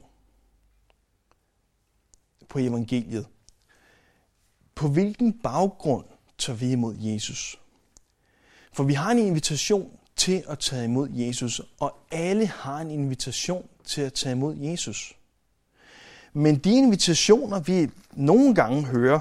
på 2.50 2.60
evangeliet. 2.60 3.28
På 4.76 4.88
hvilken 4.88 5.40
baggrund 5.40 6.06
tager 6.38 6.58
vi 6.58 6.72
imod 6.72 6.96
Jesus? 7.00 7.60
For 8.74 8.84
vi 8.84 8.94
har 8.94 9.12
en 9.12 9.20
invitation 9.20 9.98
til 10.16 10.44
at 10.48 10.60
tage 10.60 10.86
imod 10.86 11.10
Jesus, 11.10 11.62
og 11.80 11.98
alle 12.12 12.48
har 12.48 12.78
en 12.78 12.92
invitation 12.92 13.70
til 13.86 14.02
at 14.02 14.14
tage 14.14 14.34
imod 14.34 14.56
Jesus. 14.56 15.16
Men 16.34 16.58
de 16.58 16.72
invitationer, 16.72 17.60
vi 17.60 17.90
nogle 18.14 18.56
gange 18.56 18.86
hører, 18.86 19.20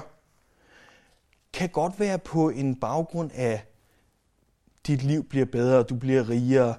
kan 1.53 1.69
godt 1.69 1.99
være 1.99 2.19
på 2.19 2.49
en 2.49 2.75
baggrund 2.75 3.31
af, 3.33 3.65
dit 4.87 5.03
liv 5.03 5.23
bliver 5.23 5.45
bedre, 5.45 5.83
du 5.83 5.95
bliver 5.95 6.29
rigere. 6.29 6.75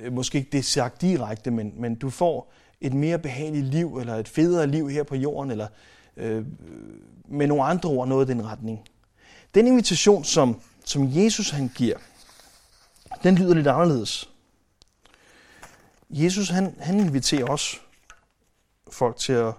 Øh, 0.00 0.12
måske 0.12 0.38
ikke 0.38 0.50
det 0.52 0.64
sagt 0.64 1.00
direkte, 1.00 1.50
men, 1.50 1.72
men 1.76 1.94
du 1.94 2.10
får 2.10 2.52
et 2.80 2.94
mere 2.94 3.18
behageligt 3.18 3.66
liv, 3.66 3.98
eller 3.98 4.14
et 4.14 4.28
federe 4.28 4.66
liv 4.66 4.88
her 4.88 5.02
på 5.02 5.16
jorden, 5.16 5.50
eller 5.50 5.68
øh, 6.16 6.46
med 7.28 7.46
nogle 7.46 7.64
andre 7.64 7.88
ord 7.88 8.08
noget 8.08 8.28
i 8.28 8.32
den 8.32 8.46
retning. 8.46 8.80
Den 9.54 9.66
invitation, 9.66 10.24
som, 10.24 10.60
som 10.84 11.08
Jesus 11.10 11.50
han 11.50 11.70
giver, 11.74 11.96
den 13.22 13.34
lyder 13.34 13.54
lidt 13.54 13.66
anderledes. 13.66 14.30
Jesus 16.10 16.48
han, 16.48 16.76
han 16.80 17.00
inviterer 17.00 17.46
også 17.46 17.76
folk 18.90 19.16
til 19.16 19.32
at, 19.32 19.54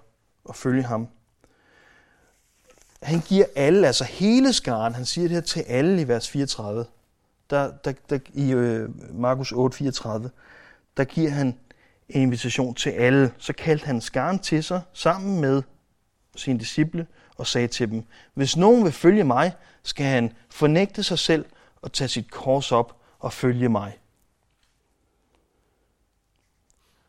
at 0.48 0.56
følge 0.56 0.82
ham. 0.82 1.08
Han 3.02 3.20
giver 3.20 3.46
alle, 3.56 3.86
altså 3.86 4.04
hele 4.04 4.52
skaren, 4.52 4.94
han 4.94 5.04
siger 5.04 5.28
det 5.28 5.34
her 5.34 5.40
til 5.40 5.60
alle 5.60 6.00
i 6.00 6.08
vers 6.08 6.28
34. 6.28 6.86
Der, 7.52 7.70
der, 7.84 7.92
der, 8.10 8.18
I 8.34 8.52
øh, 8.52 9.14
Markus 9.20 9.52
8:34, 9.52 10.28
der 10.96 11.04
giver 11.04 11.30
han 11.30 11.46
en 12.08 12.22
invitation 12.22 12.74
til 12.74 12.90
alle. 12.90 13.32
Så 13.38 13.52
kaldte 13.52 13.86
han 13.86 14.00
skaren 14.00 14.38
til 14.38 14.64
sig 14.64 14.82
sammen 14.92 15.40
med 15.40 15.62
sine 16.36 16.58
disciple 16.58 17.06
og 17.36 17.46
sagde 17.46 17.68
til 17.68 17.90
dem, 17.90 18.04
hvis 18.34 18.56
nogen 18.56 18.84
vil 18.84 18.92
følge 18.92 19.24
mig, 19.24 19.52
skal 19.82 20.06
han 20.06 20.32
fornægte 20.50 21.02
sig 21.02 21.18
selv 21.18 21.44
og 21.82 21.92
tage 21.92 22.08
sit 22.08 22.30
kors 22.30 22.72
op 22.72 22.96
og 23.18 23.32
følge 23.32 23.68
mig. 23.68 23.98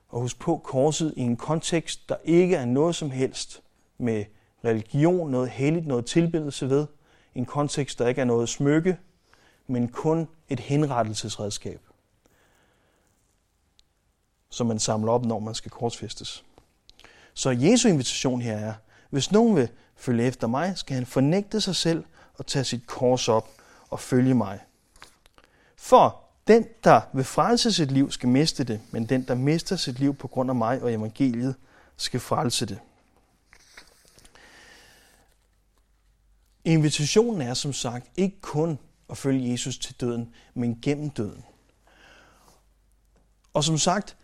Og 0.10 0.22
husk 0.22 0.40
på 0.40 0.58
korset 0.58 1.14
i 1.18 1.22
en 1.22 1.38
kontekst, 1.38 2.10
der 2.10 2.16
ikke 2.24 2.56
er 2.56 2.66
noget 2.66 2.96
som 2.96 3.12
helst 3.12 3.62
med 3.98 4.26
religion, 4.66 5.32
noget 5.32 5.50
helligt, 5.50 5.88
noget 5.88 6.06
tilbedelse 6.06 6.70
ved. 6.70 6.88
En 7.36 7.46
kontekst, 7.46 8.00
der 8.00 8.08
ikke 8.08 8.22
er 8.22 8.26
noget 8.26 8.50
smykke, 8.50 8.98
men 9.68 9.88
kun 9.88 10.28
et 10.50 10.60
henrettelsesredskab, 10.60 11.82
som 14.50 14.68
man 14.68 14.80
samler 14.80 15.12
op, 15.12 15.26
når 15.26 15.40
man 15.40 15.56
skal 15.56 15.72
korsfæstes. 15.72 16.44
Så 17.34 17.50
Jesu 17.50 17.90
invitation 17.90 18.42
her 18.42 18.58
er, 18.58 18.74
hvis 19.10 19.32
nogen 19.32 19.56
vil 19.56 19.70
følge 19.96 20.24
efter 20.24 20.48
mig, 20.48 20.78
skal 20.78 20.96
han 20.96 21.06
fornægte 21.06 21.62
sig 21.62 21.76
selv 21.76 22.06
og 22.34 22.46
tage 22.46 22.66
sit 22.66 22.88
kors 22.88 23.30
op 23.30 23.50
og 23.90 24.00
følge 24.00 24.34
mig. 24.34 24.60
For 25.76 26.24
den, 26.48 26.66
der 26.84 27.02
vil 27.14 27.24
frelse 27.24 27.72
sit 27.72 27.92
liv, 27.92 28.12
skal 28.12 28.30
miste 28.30 28.64
det, 28.64 28.82
men 28.92 29.06
den, 29.06 29.28
der 29.28 29.36
mister 29.36 29.76
sit 29.76 30.00
liv 30.00 30.16
på 30.16 30.28
grund 30.28 30.50
af 30.50 30.56
mig 30.56 30.82
og 30.82 30.94
evangeliet, 30.94 31.56
skal 31.98 32.20
frelse 32.20 32.66
det. 32.66 32.80
Invitationen 36.66 37.42
er 37.42 37.54
som 37.54 37.74
sagt 37.74 38.08
ikke 38.18 38.42
kun 38.42 38.80
at 39.10 39.18
følge 39.18 39.52
Jesus 39.52 39.78
til 39.78 39.96
døden, 40.02 40.30
men 40.54 40.80
gennem 40.82 41.10
døden. 41.10 41.44
Og 43.54 43.64
som 43.64 43.78
sagt, 43.78 44.18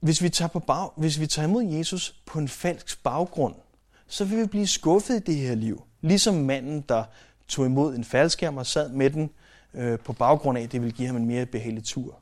hvis 0.00 0.22
vi, 0.22 0.28
tager 0.28 0.48
på 0.48 0.58
bag, 0.58 0.88
hvis 0.96 1.20
vi 1.20 1.26
tager 1.26 1.48
imod 1.48 1.64
Jesus 1.64 2.22
på 2.26 2.38
en 2.38 2.48
falsk 2.48 3.02
baggrund, 3.02 3.54
så 4.06 4.24
vil 4.24 4.38
vi 4.38 4.46
blive 4.46 4.66
skuffet 4.66 5.14
i 5.16 5.32
det 5.32 5.36
her 5.36 5.54
liv. 5.54 5.82
Ligesom 6.00 6.34
manden, 6.34 6.80
der 6.80 7.04
tog 7.48 7.66
imod 7.66 7.94
en 7.94 8.04
faldskærm 8.04 8.56
og 8.56 8.66
sad 8.66 8.88
med 8.88 9.10
den 9.10 9.30
øh, 9.74 9.98
på 9.98 10.12
baggrund 10.12 10.58
af, 10.58 10.62
at 10.62 10.72
det 10.72 10.80
ville 10.80 10.96
give 10.96 11.06
ham 11.06 11.16
en 11.16 11.26
mere 11.26 11.46
behagelig 11.46 11.84
tur. 11.84 12.18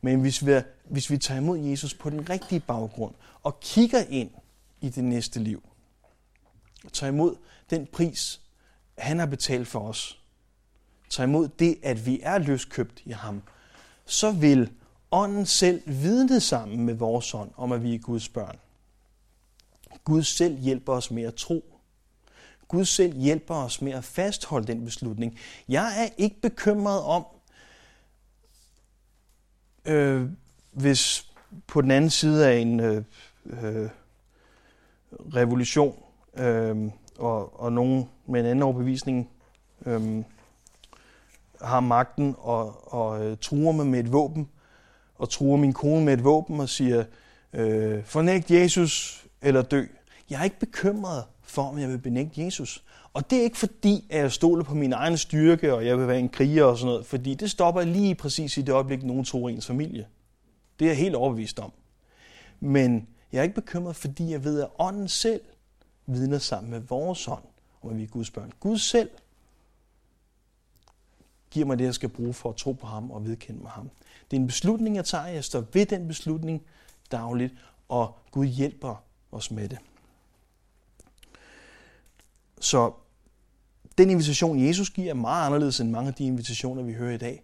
Men 0.00 0.20
hvis 0.20 0.46
vi, 0.46 0.60
hvis 0.84 1.10
vi 1.10 1.18
tager 1.18 1.40
imod 1.40 1.58
Jesus 1.58 1.94
på 1.94 2.10
den 2.10 2.30
rigtige 2.30 2.60
baggrund 2.60 3.14
og 3.42 3.60
kigger 3.60 4.04
ind 4.08 4.30
i 4.80 4.88
det 4.88 5.04
næste 5.04 5.40
liv, 5.40 5.62
og 6.84 6.92
tager 6.92 7.12
imod 7.12 7.36
den 7.70 7.86
pris, 7.86 8.40
han 8.98 9.18
har 9.18 9.26
betalt 9.26 9.68
for 9.68 9.80
os, 9.80 10.19
tager 11.10 11.26
imod 11.26 11.48
det, 11.48 11.78
at 11.82 12.06
vi 12.06 12.20
er 12.22 12.38
løskøbt 12.38 13.02
i 13.04 13.10
ham, 13.10 13.42
så 14.04 14.30
vil 14.30 14.70
ånden 15.10 15.46
selv 15.46 15.82
vidne 15.86 16.40
sammen 16.40 16.84
med 16.84 16.94
vores 16.94 17.34
ånd 17.34 17.50
om, 17.56 17.72
at 17.72 17.82
vi 17.82 17.94
er 17.94 17.98
Guds 17.98 18.28
børn. 18.28 18.58
Gud 20.04 20.22
selv 20.22 20.58
hjælper 20.58 20.92
os 20.92 21.10
med 21.10 21.22
at 21.22 21.34
tro. 21.34 21.64
Gud 22.68 22.84
selv 22.84 23.16
hjælper 23.16 23.54
os 23.54 23.82
med 23.82 23.92
at 23.92 24.04
fastholde 24.04 24.66
den 24.66 24.84
beslutning. 24.84 25.38
Jeg 25.68 26.04
er 26.04 26.08
ikke 26.18 26.40
bekymret 26.40 27.02
om, 27.02 27.24
øh, 29.84 30.28
hvis 30.72 31.30
på 31.66 31.80
den 31.80 31.90
anden 31.90 32.10
side 32.10 32.48
af 32.48 32.56
en 32.58 32.80
øh, 32.80 33.04
øh, 33.44 33.88
revolution 35.34 36.02
øh, 36.34 36.90
og, 37.18 37.60
og 37.60 37.72
nogen 37.72 38.08
med 38.26 38.40
en 38.40 38.46
anden 38.46 38.62
overbevisning 38.62 39.30
øh, 39.86 40.24
har 41.62 41.80
magten 41.80 42.34
og, 42.38 42.94
og 42.94 43.24
øh, 43.24 43.36
truer 43.40 43.72
mig 43.72 43.86
med 43.86 44.00
et 44.00 44.12
våben, 44.12 44.48
og 45.14 45.30
truer 45.30 45.56
min 45.56 45.72
kone 45.72 46.04
med 46.04 46.12
et 46.12 46.24
våben 46.24 46.60
og 46.60 46.68
siger, 46.68 47.04
øh, 47.52 48.04
fornægt 48.04 48.50
Jesus 48.50 49.24
eller 49.42 49.62
dø. 49.62 49.84
Jeg 50.30 50.40
er 50.40 50.44
ikke 50.44 50.60
bekymret 50.60 51.24
for, 51.42 51.62
om 51.62 51.78
jeg 51.78 51.88
vil 51.88 51.98
benægte 51.98 52.44
Jesus. 52.44 52.84
Og 53.12 53.30
det 53.30 53.38
er 53.38 53.42
ikke 53.42 53.58
fordi, 53.58 54.06
at 54.10 54.20
jeg 54.20 54.32
stoler 54.32 54.64
på 54.64 54.74
min 54.74 54.92
egen 54.92 55.18
styrke, 55.18 55.74
og 55.74 55.86
jeg 55.86 55.98
vil 55.98 56.08
være 56.08 56.18
en 56.18 56.28
kriger 56.28 56.64
og 56.64 56.78
sådan 56.78 56.90
noget, 56.90 57.06
fordi 57.06 57.34
det 57.34 57.50
stopper 57.50 57.82
lige 57.82 58.14
præcis 58.14 58.56
i 58.56 58.62
det 58.62 58.72
øjeblik, 58.72 59.02
nogen 59.02 59.24
tror 59.24 59.48
ens 59.48 59.66
familie. 59.66 60.06
Det 60.78 60.84
er 60.84 60.90
jeg 60.90 60.98
helt 60.98 61.14
overbevist 61.14 61.58
om. 61.58 61.72
Men 62.60 63.08
jeg 63.32 63.38
er 63.38 63.42
ikke 63.42 63.54
bekymret, 63.54 63.96
fordi 63.96 64.32
jeg 64.32 64.44
ved, 64.44 64.60
at 64.60 64.68
ånden 64.78 65.08
selv 65.08 65.40
vidner 66.06 66.38
sammen 66.38 66.70
med 66.70 66.80
vores 66.80 67.28
ånd, 67.28 67.44
om 67.82 67.90
at 67.90 67.96
vi 67.96 68.02
er 68.02 68.06
Guds 68.06 68.30
børn. 68.30 68.52
Gud 68.60 68.78
selv 68.78 69.10
giver 71.50 71.66
mig 71.66 71.78
det, 71.78 71.84
jeg 71.84 71.94
skal 71.94 72.08
bruge 72.08 72.34
for 72.34 72.50
at 72.50 72.56
tro 72.56 72.72
på 72.72 72.86
ham 72.86 73.10
og 73.10 73.26
vedkende 73.26 73.62
mig 73.62 73.70
ham. 73.70 73.90
Det 74.30 74.36
er 74.36 74.40
en 74.40 74.46
beslutning, 74.46 74.96
jeg 74.96 75.04
tager. 75.04 75.26
Jeg 75.26 75.44
står 75.44 75.64
ved 75.72 75.86
den 75.86 76.08
beslutning 76.08 76.62
dagligt, 77.12 77.54
og 77.88 78.18
Gud 78.30 78.46
hjælper 78.46 79.04
os 79.32 79.50
med 79.50 79.68
det. 79.68 79.78
Så 82.60 82.92
den 83.98 84.10
invitation, 84.10 84.66
Jesus 84.66 84.90
giver, 84.90 85.10
er 85.10 85.14
meget 85.14 85.46
anderledes 85.46 85.80
end 85.80 85.90
mange 85.90 86.08
af 86.08 86.14
de 86.14 86.24
invitationer, 86.24 86.82
vi 86.82 86.92
hører 86.92 87.14
i 87.14 87.18
dag. 87.18 87.42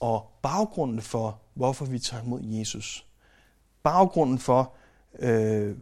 Og 0.00 0.30
baggrunden 0.42 1.02
for, 1.02 1.40
hvorfor 1.54 1.84
vi 1.84 1.98
tager 1.98 2.22
imod 2.22 2.42
Jesus, 2.42 3.06
baggrunden 3.82 4.38
for, 4.38 4.72
øh, 5.18 5.76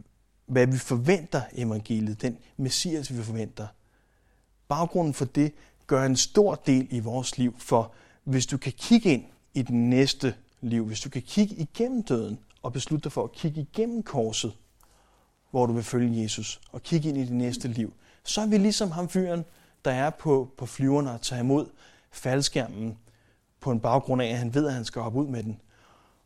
hvad 0.45 0.67
vi 0.67 0.77
forventer 0.77 1.41
evangeliet, 1.53 2.21
den 2.21 2.37
messias, 2.57 3.17
vi 3.17 3.23
forventer, 3.23 3.67
baggrunden 4.67 5.13
for 5.13 5.25
det 5.25 5.53
gør 5.87 6.05
en 6.05 6.15
stor 6.15 6.55
del 6.55 6.87
i 6.89 6.99
vores 6.99 7.37
liv. 7.37 7.55
For 7.57 7.91
hvis 8.23 8.45
du 8.45 8.57
kan 8.57 8.73
kigge 8.77 9.13
ind 9.13 9.23
i 9.53 9.61
det 9.61 9.73
næste 9.73 10.35
liv, 10.61 10.85
hvis 10.85 10.99
du 10.99 11.09
kan 11.09 11.21
kigge 11.21 11.55
igennem 11.55 12.03
døden 12.03 12.39
og 12.61 12.73
beslutte 12.73 13.03
dig 13.03 13.11
for 13.11 13.23
at 13.23 13.31
kigge 13.31 13.61
igennem 13.61 14.03
korset, 14.03 14.53
hvor 15.51 15.65
du 15.65 15.73
vil 15.73 15.83
følge 15.83 16.21
Jesus, 16.21 16.61
og 16.71 16.83
kigge 16.83 17.09
ind 17.09 17.17
i 17.17 17.21
det 17.21 17.31
næste 17.31 17.67
liv, 17.67 17.93
så 18.23 18.41
er 18.41 18.45
vi 18.45 18.57
ligesom 18.57 18.91
ham 18.91 19.09
fyren, 19.09 19.45
der 19.85 19.91
er 19.91 20.09
på, 20.09 20.51
på 20.57 20.65
flyverne 20.65 21.11
og 21.11 21.21
tager 21.21 21.39
imod 21.39 21.67
faldskærmen 22.11 22.97
på 23.59 23.71
en 23.71 23.79
baggrund 23.79 24.21
af, 24.21 24.27
at 24.27 24.37
han 24.37 24.53
ved, 24.53 24.67
at 24.67 24.73
han 24.73 24.85
skal 24.85 25.01
hoppe 25.01 25.19
ud 25.19 25.27
med 25.27 25.43
den. 25.43 25.61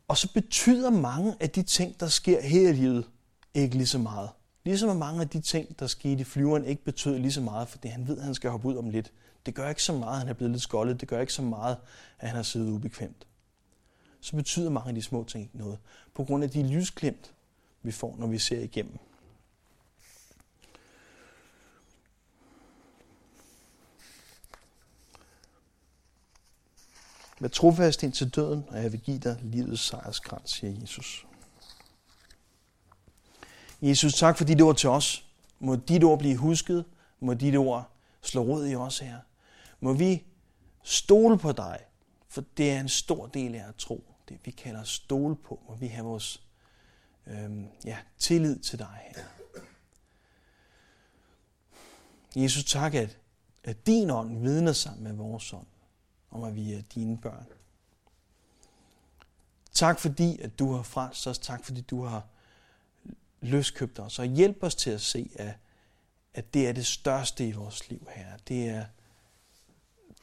Og 0.08 0.18
så 0.18 0.34
betyder 0.34 0.90
mange 0.90 1.36
af 1.40 1.50
de 1.50 1.64
ting, 1.64 2.00
der 2.00 2.08
sker 2.08 2.42
her 2.42 2.70
i 2.70 2.74
livet, 2.74 3.06
ikke 3.54 3.76
lige 3.76 3.88
så 3.88 3.98
meget. 3.98 4.30
Ligesom 4.66 4.96
mange 4.96 5.22
af 5.22 5.30
de 5.30 5.42
ting, 5.42 5.80
der 5.80 5.88
skete 5.88 6.22
i 6.22 6.24
flyveren, 6.24 6.66
ikke 6.66 6.84
betød 6.84 7.20
lige 7.20 7.32
så 7.32 7.42
meget, 7.42 7.68
fordi 7.68 7.88
han 7.88 8.08
ved, 8.08 8.18
at 8.18 8.24
han 8.24 8.36
skal 8.36 8.50
hoppe 8.50 8.68
ud 8.68 8.76
om 8.76 8.90
lidt. 8.90 9.12
Det 9.50 9.56
gør 9.56 9.70
ikke 9.70 9.84
så 9.84 9.94
meget, 9.94 10.14
at 10.14 10.20
han 10.20 10.28
er 10.28 10.34
blevet 10.34 10.52
lidt 10.52 10.64
skoldet. 10.64 11.02
Det 11.02 11.08
gør 11.08 11.22
ikke 11.22 11.34
så 11.34 11.42
meget, 11.42 11.78
at 12.20 12.28
han 12.28 12.36
har 12.36 12.44
siddet 12.44 12.70
ubekvemt. 12.70 13.28
Så 14.22 14.36
betyder 14.36 14.70
mange 14.70 14.90
af 14.90 14.96
de 14.96 15.02
små 15.02 15.24
ting 15.24 15.44
ikke 15.44 15.58
noget. 15.58 15.80
På 16.14 16.24
grund 16.24 16.44
af 16.44 16.50
de 16.50 16.68
lysklemt, 16.74 17.34
vi 17.84 17.92
får, 17.92 18.16
når 18.20 18.28
vi 18.28 18.40
ser 18.40 18.60
igennem. 18.60 18.98
Vær 27.40 27.48
trofast 27.48 28.04
ind 28.04 28.14
til 28.14 28.30
døden, 28.30 28.66
og 28.68 28.84
jeg 28.84 28.92
vil 28.92 29.00
give 29.00 29.20
dig 29.20 29.40
livets 29.42 29.82
sejrskrans, 29.82 30.52
siger 30.52 30.80
Jesus. 30.82 31.26
Jesus, 33.82 34.14
tak 34.14 34.38
for 34.38 34.46
dit 34.46 34.62
ord 34.62 34.76
til 34.76 34.90
os. 34.90 35.26
Må 35.60 35.76
dit 35.76 36.04
ord 36.04 36.20
blive 36.20 36.38
husket. 36.38 36.86
Må 37.20 37.34
dit 37.34 37.58
ord 37.58 37.90
slå 38.22 38.42
rod 38.42 38.68
i 38.68 38.76
os 38.76 39.00
her. 39.00 39.18
Må 39.80 39.94
vi 39.94 40.26
stole 40.84 41.38
på 41.38 41.52
dig, 41.52 41.80
for 42.28 42.44
det 42.58 42.72
er 42.72 42.80
en 42.80 42.90
stor 42.90 43.28
del 43.28 43.56
af 43.56 43.68
at 43.68 43.76
tro. 43.76 44.04
Det 44.30 44.40
vi 44.44 44.52
kalder 44.52 44.84
stole 44.84 45.36
på. 45.36 45.60
Må 45.70 45.76
vi 45.76 45.88
have 45.88 46.06
vores 46.06 46.44
øhm, 47.28 47.68
ja, 47.86 47.98
tillid 48.18 48.60
til 48.60 48.80
dig 48.80 49.12
her. 49.16 49.24
Jesus, 52.36 52.64
tak, 52.64 52.94
at, 52.94 53.18
at 53.64 53.88
din 53.88 54.10
ånd 54.10 54.42
vidner 54.42 54.74
sammen 54.74 55.04
med 55.04 55.14
vores 55.14 55.54
ånd 55.54 55.68
om, 56.32 56.44
at 56.44 56.56
vi 56.56 56.74
er 56.74 56.82
dine 56.82 57.18
børn. 57.18 57.46
Tak 59.72 60.00
fordi, 60.00 60.40
at 60.40 60.60
du 60.60 60.72
har 60.72 60.84
frelst 60.84 61.28
os. 61.28 61.40
Tak 61.40 61.66
fordi, 61.66 61.82
du 61.82 62.04
har 62.04 62.28
løskøbt 63.42 64.00
os. 64.00 64.20
Og 64.20 64.26
hjælp 64.26 64.64
os 64.64 64.76
til 64.76 64.90
at 64.90 65.02
se, 65.02 65.30
at, 65.36 65.54
at 66.34 66.54
det 66.54 66.68
er 66.68 66.72
det 66.72 66.86
største 66.86 67.48
i 67.48 67.52
vores 67.52 67.90
liv 67.90 68.08
her. 68.16 68.38
Det 68.48 68.70
er 68.70 68.86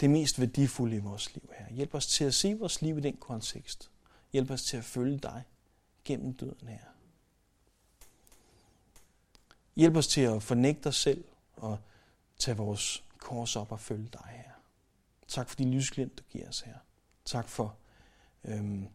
det 0.01 0.11
mest 0.11 0.41
værdifulde 0.41 0.97
i 0.97 0.99
vores 0.99 1.35
liv 1.35 1.53
her. 1.59 1.73
Hjælp 1.73 1.95
os 1.95 2.07
til 2.07 2.25
at 2.25 2.35
se 2.35 2.55
vores 2.55 2.83
liv 2.83 2.99
i 2.99 3.01
den 3.01 3.17
kontekst. 3.17 3.91
Hjælp 4.33 4.51
os 4.51 4.63
til 4.63 4.77
at 4.77 4.85
følge 4.85 5.19
dig 5.19 5.45
gennem 6.05 6.35
døden 6.35 6.69
her. 6.69 6.85
Hjælp 9.77 9.97
os 9.97 10.07
til 10.07 10.21
at 10.21 10.43
fornægte 10.43 10.87
os 10.87 10.97
selv 10.97 11.25
og 11.57 11.79
tage 12.39 12.57
vores 12.57 13.05
kors 13.19 13.57
op 13.57 13.73
og 13.73 13.81
følge 13.81 14.09
dig 14.13 14.27
her. 14.31 14.51
Tak 15.29 15.49
for 15.49 15.57
de 15.57 15.71
lysglimt, 15.71 16.19
du 16.19 16.23
giver 16.31 16.49
os 16.49 16.61
her. 16.61 16.77
Tak 17.25 17.49
for 17.49 17.77
øhm, 18.45 18.89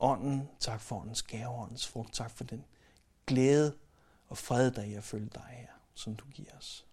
ånden. 0.00 0.48
Tak 0.60 0.80
for 0.80 1.00
åndens 1.00 1.22
gave, 1.22 1.48
åndens 1.48 1.86
frugt. 1.86 2.14
Tak 2.14 2.30
for 2.30 2.44
den 2.44 2.64
glæde 3.26 3.76
og 4.28 4.38
fred, 4.38 4.70
der 4.70 4.82
er 4.82 4.86
i 4.86 4.94
at 4.94 5.04
følge 5.04 5.30
dig 5.34 5.44
her, 5.50 5.72
som 5.94 6.16
du 6.16 6.24
giver 6.26 6.56
os. 6.58 6.86